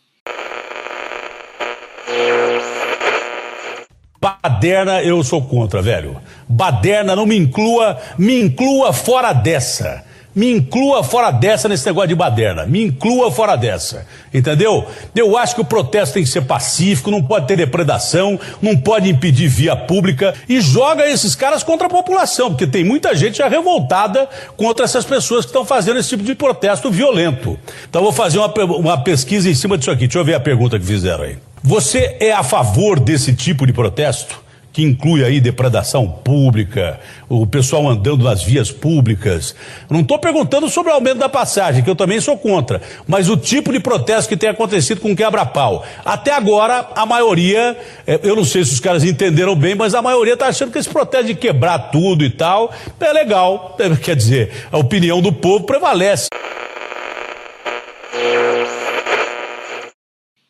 [4.23, 6.17] Baderna eu sou contra, velho.
[6.49, 10.05] Baderna não me inclua, me inclua fora dessa.
[10.33, 12.65] Me inclua fora dessa nesse negócio de baderna.
[12.65, 14.07] Me inclua fora dessa.
[14.33, 14.87] Entendeu?
[15.13, 19.11] Eu acho que o protesto tem que ser pacífico, não pode ter depredação, não pode
[19.11, 23.49] impedir via pública e joga esses caras contra a população, porque tem muita gente já
[23.49, 27.59] revoltada contra essas pessoas que estão fazendo esse tipo de protesto violento.
[27.91, 30.07] Então vou fazer uma, uma pesquisa em cima disso aqui.
[30.07, 31.37] Deixa eu ver a pergunta que fizeram aí.
[31.65, 34.43] Você é a favor desse tipo de protesto?
[34.73, 36.99] que inclui aí depredação pública,
[37.29, 39.55] o pessoal andando nas vias públicas.
[39.91, 43.37] Não estou perguntando sobre o aumento da passagem, que eu também sou contra, mas o
[43.37, 45.85] tipo de protesto que tem acontecido com quebra-pau.
[46.05, 50.01] Até agora, a maioria, é, eu não sei se os caras entenderam bem, mas a
[50.01, 53.77] maioria está achando que esse protesto de quebrar tudo e tal é legal.
[54.03, 56.29] Quer dizer, a opinião do povo prevalece.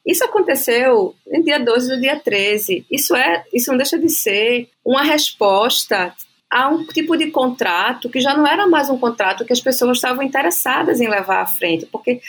[0.06, 2.84] Isso aconteceu no dia 12 do dia 13.
[2.90, 6.12] Isso, é, isso não deixa de ser uma resposta
[6.50, 9.98] a um tipo de contrato que já não era mais um contrato que as pessoas
[9.98, 12.20] estavam interessadas em levar à frente, porque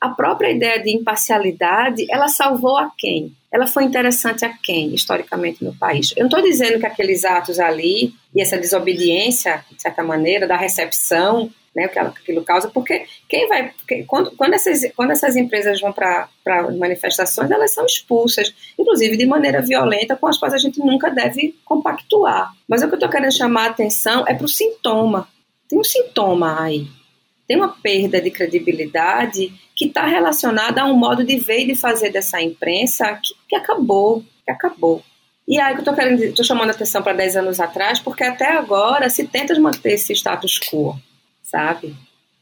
[0.00, 3.32] a própria ideia de imparcialidade, ela salvou a quem?
[3.52, 6.12] Ela foi interessante a quem, historicamente, no país?
[6.16, 10.56] Eu não estou dizendo que aqueles atos ali e essa desobediência, de certa maneira, da
[10.56, 13.72] recepção né, o que aquilo causa, porque quem vai,
[14.06, 16.28] quando, quando, essas, quando essas empresas vão para
[16.76, 21.56] manifestações, elas são expulsas, inclusive de maneira violenta, com as quais a gente nunca deve
[21.64, 22.52] compactuar.
[22.68, 25.28] Mas o que eu estou querendo chamar a atenção é para o sintoma.
[25.68, 26.88] Tem um sintoma aí.
[27.46, 31.74] Tem uma perda de credibilidade que está relacionada a um modo de ver e de
[31.76, 35.02] fazer dessa imprensa que, que acabou, que acabou.
[35.46, 39.08] E aí que eu estou chamando a atenção para 10 anos atrás, porque até agora
[39.08, 40.96] se tenta manter esse status quo
[41.50, 41.94] sabe?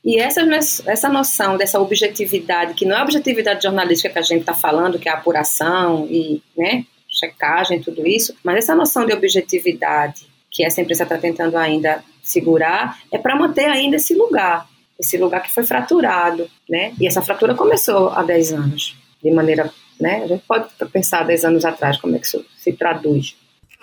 [0.05, 0.41] E essa,
[0.87, 4.99] essa noção dessa objetividade, que não é a objetividade jornalística que a gente está falando,
[4.99, 10.65] que é a apuração e né, checagem, tudo isso, mas essa noção de objetividade que
[10.65, 14.67] essa empresa está tentando ainda segurar é para manter ainda esse lugar,
[14.99, 16.95] esse lugar que foi fraturado, né?
[16.99, 20.23] E essa fratura começou há 10 anos, de maneira, né?
[20.25, 23.37] A gente pode pensar 10 anos atrás como é que isso se traduz.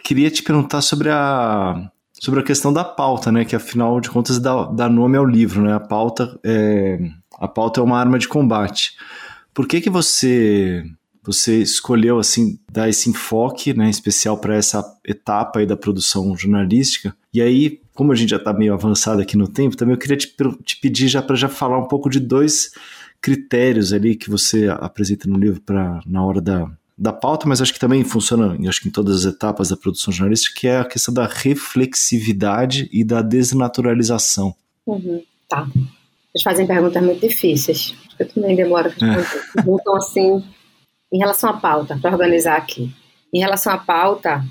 [0.03, 1.89] Queria te perguntar sobre a
[2.19, 3.45] sobre a questão da pauta, né?
[3.45, 5.73] Que afinal de contas dá, dá nome ao livro, né?
[5.73, 6.99] A pauta é,
[7.37, 8.95] a pauta é uma arma de combate.
[9.53, 10.83] Por que que você
[11.23, 17.15] você escolheu assim dar esse enfoque, né, especial para essa etapa aí da produção jornalística?
[17.33, 20.17] E aí, como a gente já está meio avançado aqui no tempo, também eu queria
[20.17, 22.71] te, te pedir já para já falar um pouco de dois
[23.19, 27.73] critérios ali que você apresenta no livro para na hora da da pauta, mas acho
[27.73, 30.85] que também funciona acho que em todas as etapas da produção jornalística, que é a
[30.85, 34.55] questão da reflexividade e da desnaturalização.
[34.85, 35.65] Uhum, tá.
[35.65, 39.21] Vocês fazem perguntas muito difíceis, eu também demoro a responder.
[39.57, 39.61] É.
[39.67, 40.43] Então, assim,
[41.11, 42.93] em relação à pauta, para organizar aqui.
[43.33, 44.43] Em relação à pauta,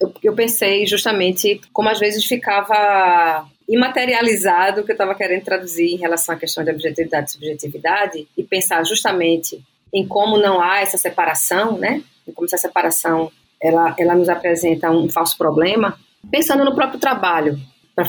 [0.00, 5.94] eu, eu pensei justamente como às vezes ficava imaterializado o que eu estava querendo traduzir
[5.94, 9.62] em relação à questão de objetividade e subjetividade e pensar justamente
[9.92, 12.02] em como não há essa separação, né?
[12.26, 13.30] Em como essa separação
[13.60, 15.96] ela, ela nos apresenta um falso problema,
[16.30, 17.58] pensando no próprio trabalho,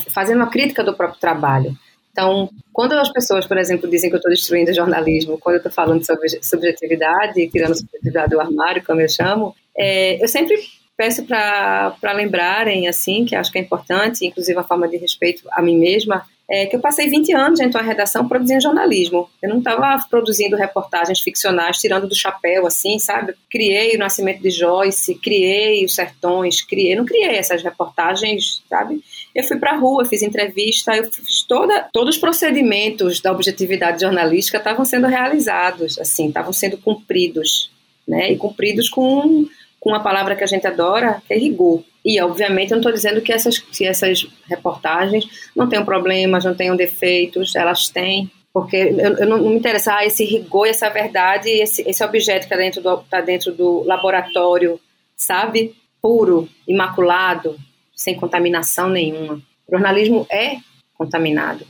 [0.09, 1.77] fazendo uma crítica do próprio trabalho.
[2.11, 5.57] Então, quando as pessoas, por exemplo, dizem que eu estou destruindo o jornalismo, quando eu
[5.57, 10.55] estou falando sobre subjetividade, tirando subjetividade do armário, como eu chamo, é, eu sempre
[10.95, 15.61] peço para lembrarem, assim, que acho que é importante, inclusive a forma de respeito a
[15.61, 19.29] mim mesma, é que eu passei 20 anos dentro da redação produzindo jornalismo.
[19.41, 23.33] Eu não estava produzindo reportagens ficcionais, tirando do chapéu, assim, sabe?
[23.49, 29.01] Criei o Nascimento de Joyce, criei os Sertões, criei, não criei essas reportagens, sabe?
[29.33, 34.01] Eu fui para a rua, fiz entrevista, eu fiz toda, todos os procedimentos da objetividade
[34.01, 37.71] jornalística estavam sendo realizados, assim, estavam sendo cumpridos,
[38.07, 38.31] né?
[38.31, 39.47] E cumpridos com
[39.83, 41.83] com uma palavra que a gente adora, que é rigor.
[42.05, 45.25] E, obviamente, eu não estou dizendo que essas, que essas reportagens
[45.55, 49.95] não tenham problemas, não tenham defeitos, elas têm, porque eu, eu não, não, me interessa
[49.95, 53.83] ah, esse rigor, essa verdade, esse, esse objeto que está dentro, do, tá dentro do
[53.83, 54.79] laboratório,
[55.15, 55.75] sabe?
[56.01, 57.57] Puro, imaculado,
[57.95, 59.41] sem contaminação nenhuma.
[59.67, 60.57] O jornalismo é
[60.95, 61.65] contaminado.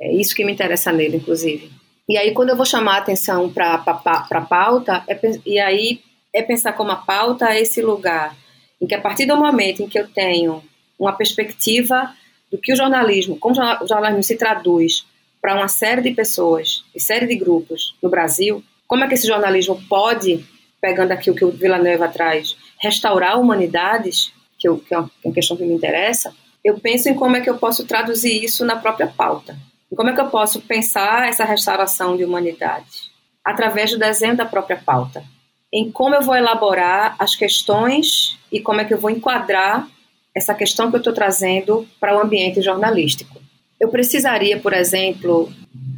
[0.00, 1.70] É isso que me interessa nele, inclusive.
[2.08, 6.00] E aí, quando eu vou chamar a atenção para a pauta, é, e aí
[6.32, 8.34] é pensar como a pauta é esse lugar
[8.82, 10.60] em que a partir do momento em que eu tenho
[10.98, 12.12] uma perspectiva
[12.50, 15.06] do que o jornalismo, como o jornalismo se traduz
[15.40, 19.26] para uma série de pessoas e série de grupos no Brasil, como é que esse
[19.26, 20.44] jornalismo pode,
[20.80, 25.56] pegando aqui o que o Villanova traz, restaurar humanidades, que, eu, que é uma questão
[25.56, 29.06] que me interessa, eu penso em como é que eu posso traduzir isso na própria
[29.06, 29.56] pauta.
[29.94, 33.12] Como é que eu posso pensar essa restauração de humanidade?
[33.44, 35.24] Através do desenho da própria pauta
[35.72, 39.88] em como eu vou elaborar as questões e como é que eu vou enquadrar
[40.34, 43.40] essa questão que eu estou trazendo para o ambiente jornalístico.
[43.80, 45.52] Eu precisaria, por exemplo,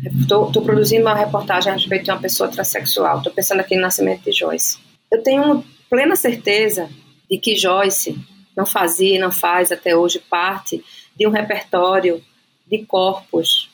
[0.05, 4.23] estou produzindo uma reportagem a respeito de uma pessoa transexual, estou pensando aqui no nascimento
[4.23, 4.79] de Joyce.
[5.11, 6.89] Eu tenho plena certeza
[7.31, 8.19] de que Joyce
[8.57, 10.85] não fazia e não faz até hoje parte
[11.17, 12.23] de um repertório
[12.67, 13.71] de corpos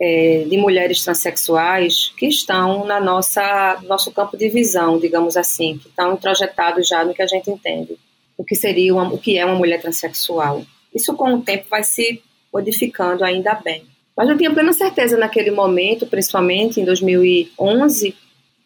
[0.00, 5.88] é, de mulheres transexuais que estão na nossa nosso campo de visão, digamos assim, que
[5.88, 7.96] estão introjetados já no que a gente entende.
[8.36, 10.62] o que seria uma, o que é uma mulher transexual.
[10.94, 12.22] Isso com o tempo vai se
[12.52, 13.84] modificando ainda bem.
[14.16, 18.14] Mas eu tinha plena certeza naquele momento, principalmente em 2011,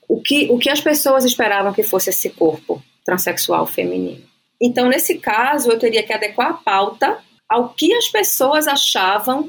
[0.08, 4.22] o que, o que as pessoas esperavam que fosse esse corpo transexual feminino.
[4.60, 7.18] Então, nesse caso, eu teria que adequar a pauta
[7.48, 9.48] ao que as pessoas achavam,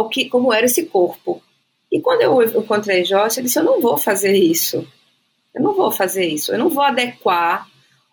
[0.00, 1.42] ao que, como era esse corpo.
[1.92, 4.86] E quando eu encontrei Joyce, eu disse: eu não vou fazer isso.
[5.54, 6.52] Eu não vou fazer isso.
[6.52, 7.68] Eu não vou adequar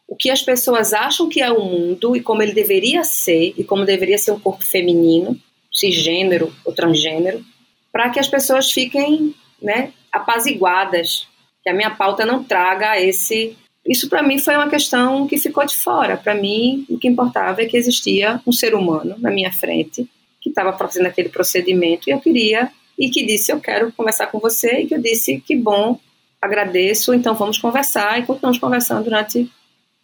[0.07, 3.63] o que as pessoas acham que é o mundo e como ele deveria ser, e
[3.63, 5.39] como deveria ser um corpo feminino,
[5.71, 7.43] cisgênero ou transgênero,
[7.91, 11.27] para que as pessoas fiquem né, apaziguadas,
[11.61, 13.55] que a minha pauta não traga esse.
[13.85, 16.17] Isso para mim foi uma questão que ficou de fora.
[16.17, 20.09] Para mim, o que importava é que existia um ser humano na minha frente
[20.47, 24.39] que estava fazendo aquele procedimento e eu queria e que disse eu quero conversar com
[24.39, 25.99] você e que eu disse que bom,
[26.41, 29.49] agradeço, então vamos conversar e continuamos conversando durante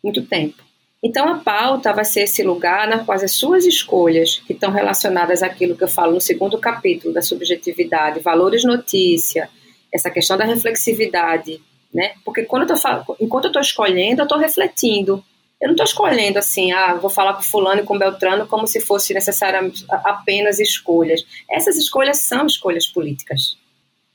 [0.03, 0.61] muito tempo.
[1.03, 5.43] Então a pauta vai ser esse lugar na qual as suas escolhas, que estão relacionadas
[5.43, 9.49] àquilo que eu falo no segundo capítulo da subjetividade, valores notícia,
[9.91, 11.61] essa questão da reflexividade,
[11.93, 12.13] né?
[12.23, 15.23] Porque quando eu tô, enquanto eu estou escolhendo, eu estou refletindo.
[15.63, 18.81] Eu não estou escolhendo assim, ah, vou falar com fulano e com Beltrano como se
[18.81, 21.25] fosse necessariamente apenas escolhas.
[21.49, 23.57] Essas escolhas são escolhas políticas.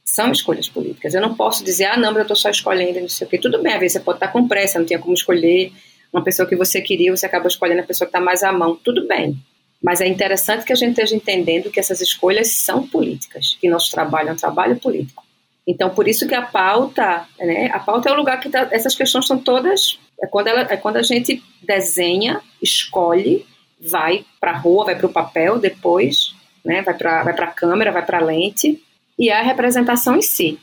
[0.05, 1.15] São escolhas políticas.
[1.15, 3.39] Eu não posso dizer, ah, não, mas eu estou só escolhendo, não sei o quê.
[3.39, 5.73] Tudo bem, às vezes você pode estar com pressa, não tinha como escolher
[6.13, 8.77] uma pessoa que você queria, você acabou escolhendo a pessoa que está mais à mão.
[8.85, 9.35] Tudo bem.
[9.83, 13.91] Mas é interessante que a gente esteja entendendo que essas escolhas são políticas, que nosso
[13.91, 15.25] trabalho é um trabalho político.
[15.67, 18.95] Então, por isso que a pauta, né, a pauta é o lugar que tá, essas
[18.95, 23.47] questões são todas é quando, ela, é quando a gente desenha, escolhe,
[23.81, 27.93] vai para a rua, vai para o papel depois, né, vai para vai a câmera,
[27.93, 28.83] vai para a lente,
[29.19, 30.59] e é a representação em si.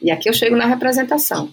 [0.00, 1.52] E aqui eu chego na representação.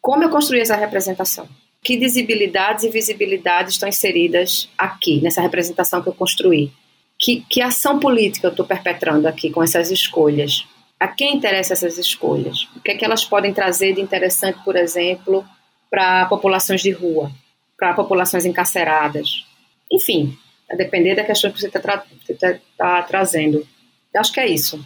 [0.00, 1.48] Como eu construí essa representação?
[1.82, 6.72] Que visibilidades e visibilidades estão inseridas aqui, nessa representação que eu construí?
[7.18, 10.66] Que, que ação política eu estou perpetrando aqui com essas escolhas?
[10.98, 12.68] A quem interessam essas escolhas?
[12.76, 15.44] O que é que elas podem trazer de interessante, por exemplo,
[15.90, 17.30] para populações de rua,
[17.76, 19.46] para populações encarceradas.
[19.90, 20.36] Enfim,
[20.70, 22.04] a depender da questão que você está tra
[22.38, 23.66] tá, tá trazendo.
[24.12, 24.84] Eu acho que é isso.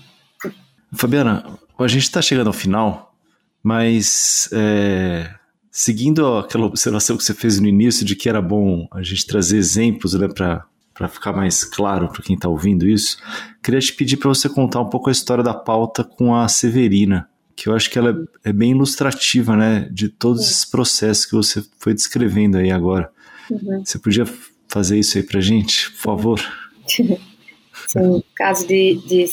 [0.92, 3.14] Fabiana, a gente está chegando ao final,
[3.62, 5.30] mas é,
[5.70, 9.56] seguindo aquela observação que você fez no início de que era bom a gente trazer
[9.56, 13.16] exemplos né, para ficar mais claro para quem está ouvindo isso,
[13.62, 17.28] queria te pedir para você contar um pouco a história da pauta com a Severina
[17.54, 21.62] que eu acho que ela é bem ilustrativa, né, de todos esses processos que você
[21.78, 23.10] foi descrevendo aí agora.
[23.50, 23.82] Uhum.
[23.84, 24.24] Você podia
[24.68, 26.40] fazer isso aí pra gente, por favor?
[27.86, 29.24] Sim, caso de, de,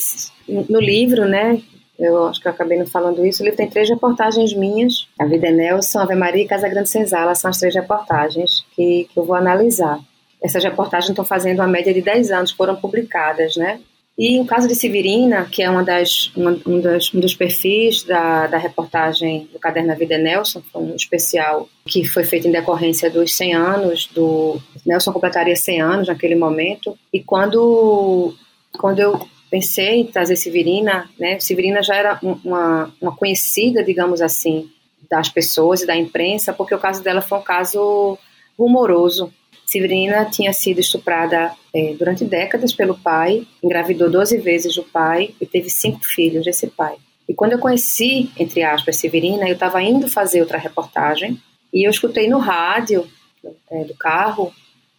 [0.70, 1.62] no livro, né,
[1.98, 5.26] eu acho que eu acabei não falando isso, o livro tem três reportagens minhas, A
[5.26, 9.20] Vida é Nelson, Ave Maria e Casa Grande Senzala, são as três reportagens que, que
[9.20, 10.00] eu vou analisar.
[10.42, 13.82] Essas reportagens estão fazendo uma média de 10 anos, foram publicadas, né?
[14.20, 16.82] E o caso de Severina, que é uma das, uma, um,
[17.16, 22.06] um dos perfis da, da reportagem do Caderno da Vida Nelson, foi um especial que
[22.06, 27.24] foi feito em decorrência dos 100 anos, do Nelson completaria 100 anos naquele momento, e
[27.24, 28.36] quando,
[28.78, 34.70] quando eu pensei em trazer Severina, né, Severina já era uma, uma conhecida, digamos assim,
[35.10, 38.18] das pessoas e da imprensa, porque o caso dela foi um caso
[38.58, 39.34] rumoroso,
[39.70, 45.46] Severina tinha sido estuprada é, durante décadas pelo pai, engravidou 12 vezes o pai e
[45.46, 46.96] teve cinco filhos desse pai.
[47.28, 51.40] E quando eu conheci, entre aspas, Severina, eu estava indo fazer outra reportagem
[51.72, 53.08] e eu escutei no rádio
[53.70, 54.52] é, do carro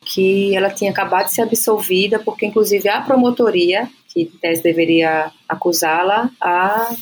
[0.04, 5.32] que ela tinha acabado de ser absolvida, porque inclusive a promotoria, que em tese deveria
[5.48, 6.94] acusá-la, a,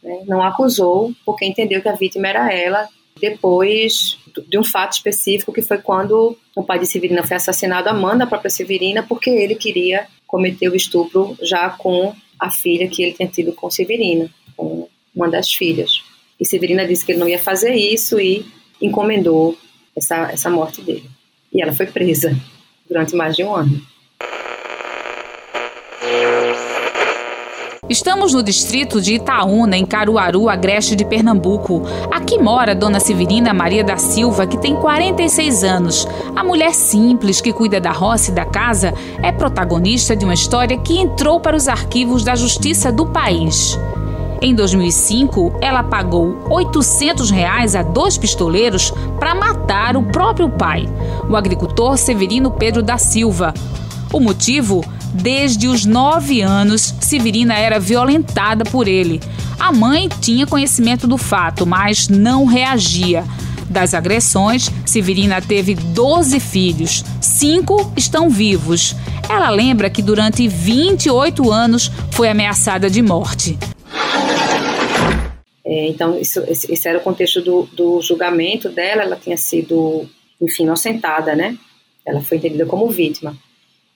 [0.00, 2.88] né, não acusou, porque entendeu que a vítima era ela,
[3.18, 7.94] depois de um fato específico que foi quando o pai de Severina foi assassinado a
[7.94, 13.02] mão da própria Severina porque ele queria cometer o estupro já com a filha que
[13.02, 16.02] ele tinha tido com Severina, com uma das filhas.
[16.38, 18.46] E Severina disse que ele não ia fazer isso e
[18.80, 19.58] encomendou
[19.94, 21.04] essa, essa morte dele.
[21.52, 22.34] E ela foi presa
[22.88, 23.82] durante mais de um ano.
[27.90, 31.82] Estamos no distrito de Itaúna, em Caruaru, agreste de Pernambuco.
[32.08, 36.06] Aqui mora Dona Severina Maria da Silva, que tem 46 anos.
[36.36, 40.78] A mulher simples que cuida da roça e da casa é protagonista de uma história
[40.78, 43.76] que entrou para os arquivos da justiça do país.
[44.40, 50.88] Em 2005, ela pagou 800 reais a dois pistoleiros para matar o próprio pai,
[51.28, 53.52] o agricultor Severino Pedro da Silva.
[54.12, 54.80] O motivo?
[55.12, 59.20] Desde os nove anos, Severina era violentada por ele.
[59.58, 63.24] A mãe tinha conhecimento do fato, mas não reagia.
[63.68, 68.96] Das agressões, Severina teve 12 filhos, cinco estão vivos.
[69.28, 73.56] Ela lembra que durante 28 anos foi ameaçada de morte.
[75.64, 79.02] É, então, isso, esse era o contexto do, do julgamento dela.
[79.02, 80.04] Ela tinha sido,
[80.40, 81.56] enfim, inocentada, né?
[82.04, 83.36] Ela foi entendida como vítima.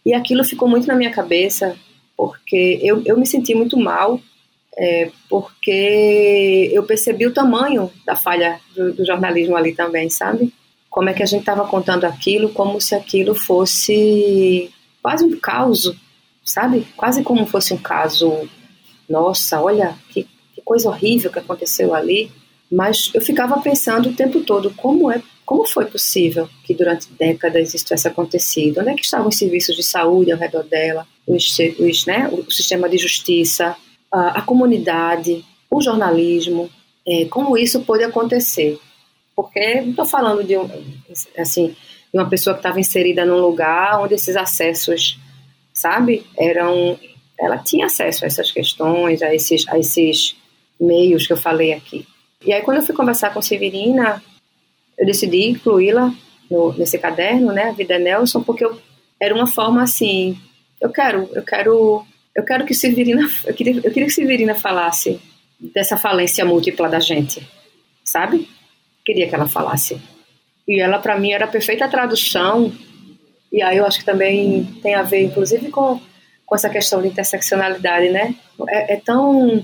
[0.04, 1.76] E aquilo ficou muito na minha cabeça,
[2.16, 4.20] porque eu, eu me senti muito mal,
[4.76, 10.52] é, porque eu percebi o tamanho da falha do, do jornalismo ali também, sabe?
[10.90, 14.70] Como é que a gente estava contando aquilo como se aquilo fosse
[15.02, 15.94] quase um caos,
[16.44, 16.86] sabe?
[16.96, 18.48] Quase como fosse um caso.
[19.08, 20.26] Nossa, olha que
[20.64, 22.30] coisa horrível que aconteceu ali,
[22.72, 27.74] mas eu ficava pensando o tempo todo como é como foi possível que durante décadas
[27.74, 28.80] isso tivesse acontecido?
[28.80, 32.50] Onde é que estavam os serviços de saúde ao redor dela, os, os, né, o
[32.50, 33.76] sistema de justiça,
[34.10, 36.70] a, a comunidade, o jornalismo?
[37.06, 38.78] É, como isso pôde acontecer?
[39.36, 40.68] Porque não estou falando de, um,
[41.36, 41.76] assim,
[42.12, 45.18] de uma pessoa que estava inserida num lugar onde esses acessos,
[45.72, 46.98] sabe, eram.
[47.38, 50.36] Ela tinha acesso a essas questões, a esses, a esses
[50.80, 52.06] meios que eu falei aqui.
[52.46, 54.22] E aí, quando eu fui conversar com Severina,
[54.98, 56.14] eu decidi incluí-la
[56.76, 58.78] nesse caderno, né, a Vida é Nelson, porque eu,
[59.20, 60.38] era uma forma assim,
[60.80, 65.20] eu quero, eu quero, eu quero que Severina, eu queria, eu queria que Severina falasse
[65.58, 67.46] dessa falência múltipla da gente,
[68.04, 68.48] sabe?
[69.04, 70.00] Queria que ela falasse.
[70.66, 72.72] E ela, para mim, era a perfeita tradução.
[73.52, 76.00] E aí eu acho que também tem a ver, inclusive, com,
[76.44, 78.34] com essa questão de interseccionalidade, né?
[78.68, 79.62] É, é tão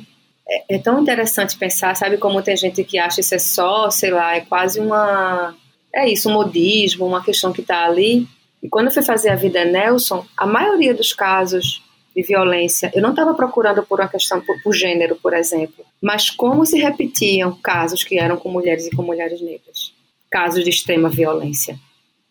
[0.50, 4.10] é, é, tão interessante pensar, sabe, como tem gente que acha isso é só, sei
[4.10, 5.54] lá, é quase uma.
[5.94, 8.26] É isso, um modismo, uma questão que está ali.
[8.62, 11.82] E quando eu fui fazer a vida Nelson, a maioria dos casos
[12.14, 16.28] de violência, eu não estava procurando por uma questão, por, por gênero, por exemplo, mas
[16.28, 19.92] como se repetiam casos que eram com mulheres e com mulheres negras.
[20.28, 21.78] Casos de extrema violência,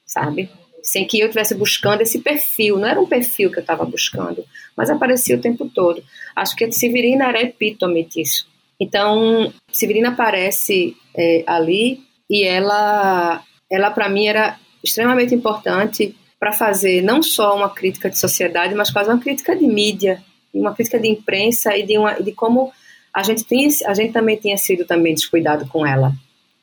[0.05, 0.49] sabe?
[0.89, 2.79] Sem que eu estivesse buscando esse perfil.
[2.79, 4.43] Não era um perfil que eu estava buscando,
[4.75, 6.03] mas aparecia o tempo todo.
[6.35, 8.47] Acho que a Severina era epítome disso.
[8.79, 17.03] Então, Severina aparece é, ali e ela, ela para mim era extremamente importante para fazer
[17.03, 21.07] não só uma crítica de sociedade, mas quase uma crítica de mídia, uma crítica de
[21.07, 22.73] imprensa e de, uma, de como
[23.13, 26.13] a gente, tem, a gente também tinha sido também descuidado com ela,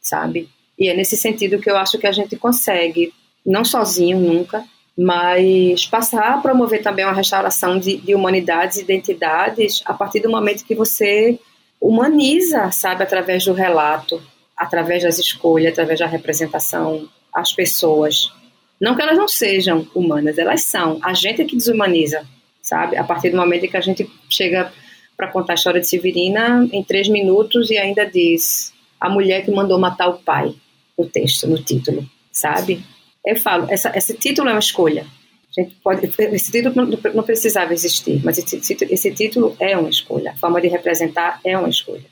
[0.01, 0.49] sabe?
[0.77, 3.13] E é nesse sentido que eu acho que a gente consegue
[3.47, 4.65] não sozinho nunca,
[4.99, 10.65] mas passar a promover também uma restauração de, de humanidades identidades a partir do momento
[10.65, 11.39] que você
[11.81, 14.21] humaniza, sabe, através do relato,
[14.57, 18.33] através das escolhas, através da representação, as pessoas.
[18.81, 20.99] Não que elas não sejam humanas, elas são.
[21.03, 22.27] A gente é que desumaniza,
[22.63, 22.97] sabe?
[22.97, 24.73] A partir do momento que a gente chega
[25.17, 29.51] para contar a história de Severina em três minutos e ainda diz a mulher que
[29.51, 30.55] mandou matar o pai
[30.99, 32.83] no texto, no título, sabe?
[33.27, 35.05] Eu falo, essa, esse título é uma escolha.
[35.51, 39.91] A gente pode, esse título não, não precisava existir, mas esse, esse título é uma
[39.91, 40.31] escolha.
[40.31, 42.05] A forma de representar é uma escolha.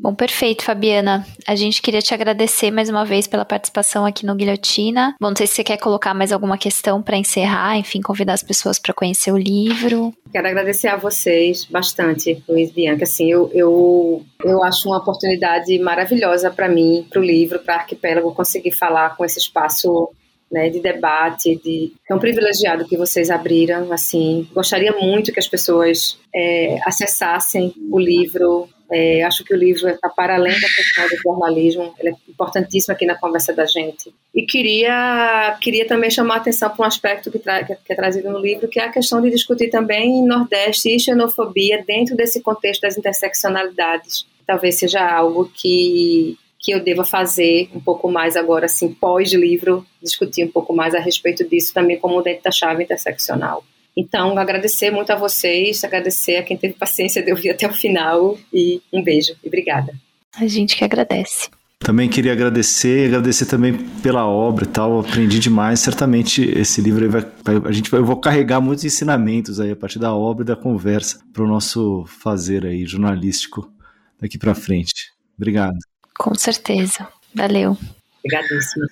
[0.00, 1.26] Bom, perfeito, Fabiana.
[1.46, 5.14] A gente queria te agradecer mais uma vez pela participação aqui no Guilhotina.
[5.20, 8.42] Bom, não sei se você quer colocar mais alguma questão para encerrar, enfim, convidar as
[8.42, 10.12] pessoas para conhecer o livro.
[10.32, 13.04] Quero agradecer a vocês bastante, Luiz Bianca.
[13.04, 18.34] Assim, eu, eu, eu acho uma oportunidade maravilhosa para mim, para o livro, para Arquipélago,
[18.34, 20.10] conseguir falar com esse espaço
[20.50, 26.18] né, de debate, de um privilegiado que vocês abriram, assim, gostaria muito que as pessoas
[26.34, 31.16] é, acessassem o livro, é, acho que o livro está para além da questão do
[31.16, 34.14] jornalismo, ele é importantíssimo aqui na conversa da gente.
[34.34, 38.30] E queria, queria também chamar a atenção para um aspecto que, tra que, é trazido
[38.30, 42.82] no livro, que é a questão de discutir também Nordeste e xenofobia dentro desse contexto
[42.82, 44.26] das interseccionalidades.
[44.46, 50.44] Talvez seja algo que, que eu deva fazer um pouco mais agora, assim, pós-livro, discutir
[50.44, 53.64] um pouco mais a respeito disso também como dentro da chave interseccional.
[53.96, 58.38] Então, agradecer muito a vocês, agradecer a quem teve paciência de ouvir até o final
[58.52, 59.94] e um beijo e obrigada.
[60.36, 61.48] A gente que agradece.
[61.78, 65.80] Também queria agradecer, agradecer também pela obra e tal, aprendi demais.
[65.80, 69.76] Certamente esse livro vai, vai, a gente vai, eu vou carregar muitos ensinamentos aí a
[69.76, 73.70] partir da obra e da conversa para o nosso fazer aí jornalístico
[74.20, 75.12] daqui para frente.
[75.36, 75.76] Obrigado.
[76.18, 77.06] Com certeza.
[77.34, 77.76] Valeu.
[78.24, 78.86] Obrigadíssima.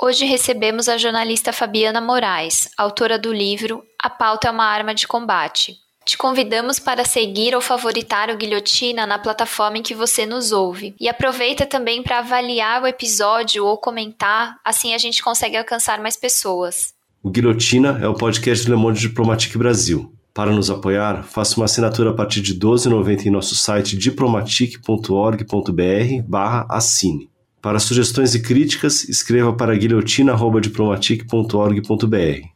[0.00, 5.08] Hoje recebemos a jornalista Fabiana Moraes, autora do livro A Pauta é uma Arma de
[5.08, 5.74] Combate.
[6.04, 10.94] Te convidamos para seguir ou favoritar o Guilhotina na plataforma em que você nos ouve.
[11.00, 16.16] E aproveita também para avaliar o episódio ou comentar, assim a gente consegue alcançar mais
[16.16, 16.94] pessoas.
[17.20, 21.64] O Guilhotina é o podcast do Le Monde Diplomatique Brasil Para nos apoiar, faça uma
[21.64, 27.28] assinatura a partir de R$ 12,90 em nosso site diplomatic.org.br barra assine.
[27.60, 32.46] Para sugestões e críticas, escreva para guilhotina.diplomatic.org.br.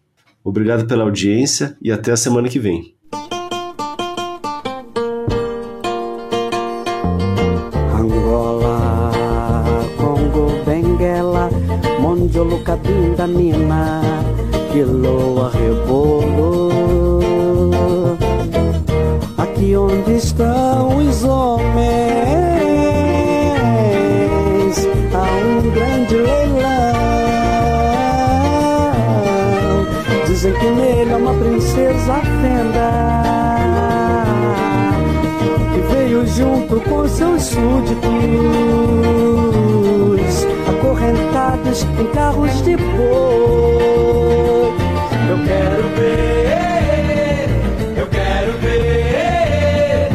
[0.45, 2.95] Obrigado pela audiência e até a semana que vem.
[7.93, 9.11] Angola,
[9.97, 11.51] Congo, Benguela,
[12.01, 14.01] Mondiolo, Cabinda, Nina,
[14.73, 16.02] Quiloa, Rebolo.
[36.89, 38.03] Com seus súditos
[40.69, 44.73] Acorrentados em carros de boi
[45.29, 47.49] Eu quero ver,
[47.97, 50.09] eu quero ver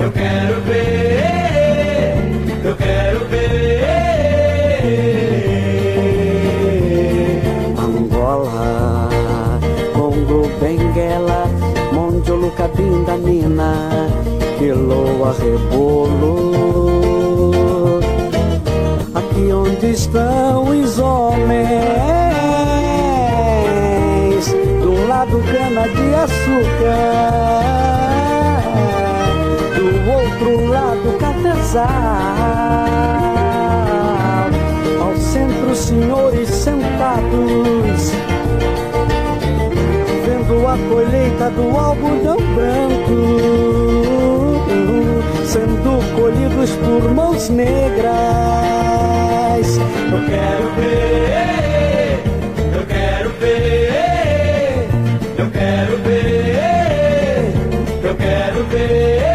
[0.00, 2.18] Eu quero ver,
[2.64, 3.42] eu quero ver.
[7.78, 9.12] Angola
[10.60, 11.46] Benguela,
[11.92, 13.90] Mondiolo, Cabinda, Nina,
[14.62, 16.52] Quiloa, Rebolo.
[19.12, 21.66] Aqui onde estão os homens,
[24.80, 27.02] do lado cana de açúcar,
[29.74, 31.82] do outro lado cafezal.
[35.00, 38.12] Ao centro, senhores sentados
[40.72, 43.81] a colheita do algodão branco,
[45.52, 48.12] sendo colhidos por mãos negras.
[50.10, 52.22] Eu quero ver,
[52.74, 54.88] eu quero ver,
[55.36, 57.52] eu quero ver,
[58.02, 59.32] eu quero ver.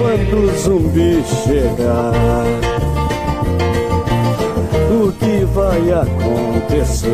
[0.00, 2.46] Quando o zumbi chegar,
[4.90, 7.10] o que vai acontecer?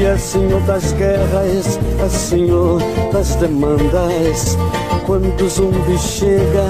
[0.00, 2.80] É senhor das guerras, é senhor
[3.12, 4.58] das demandas.
[5.06, 6.66] Quando o zumbi chega,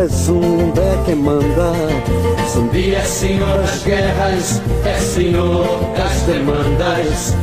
[0.00, 1.72] é zumbi quem manda.
[2.52, 5.66] Zumbi é senhor das guerras, é senhor
[5.96, 7.34] das demandas.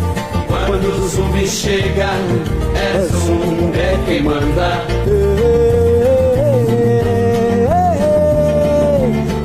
[0.67, 2.09] Quando o zumbi chega,
[2.75, 4.85] é zumbi quem manda.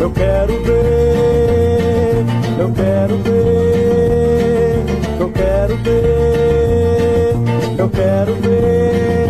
[0.01, 2.24] Eu quero ver,
[2.61, 3.75] eu quero ver
[5.87, 7.34] ver,
[7.78, 9.25] eu quero ver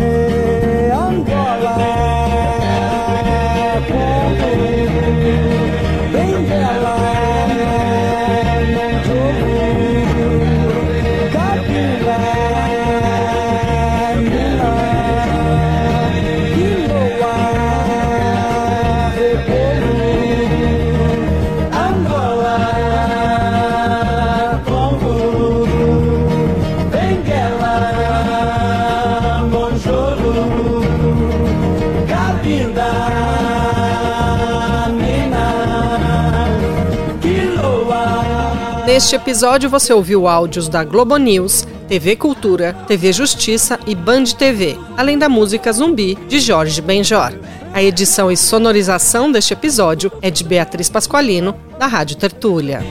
[39.07, 44.77] Neste episódio você ouviu áudios da Globo News, TV Cultura, TV Justiça e Band TV,
[44.97, 47.31] além da música Zumbi de Jorge Benjor.
[47.73, 52.83] A edição e sonorização deste episódio é de Beatriz Pasqualino, da Rádio Tertúlia.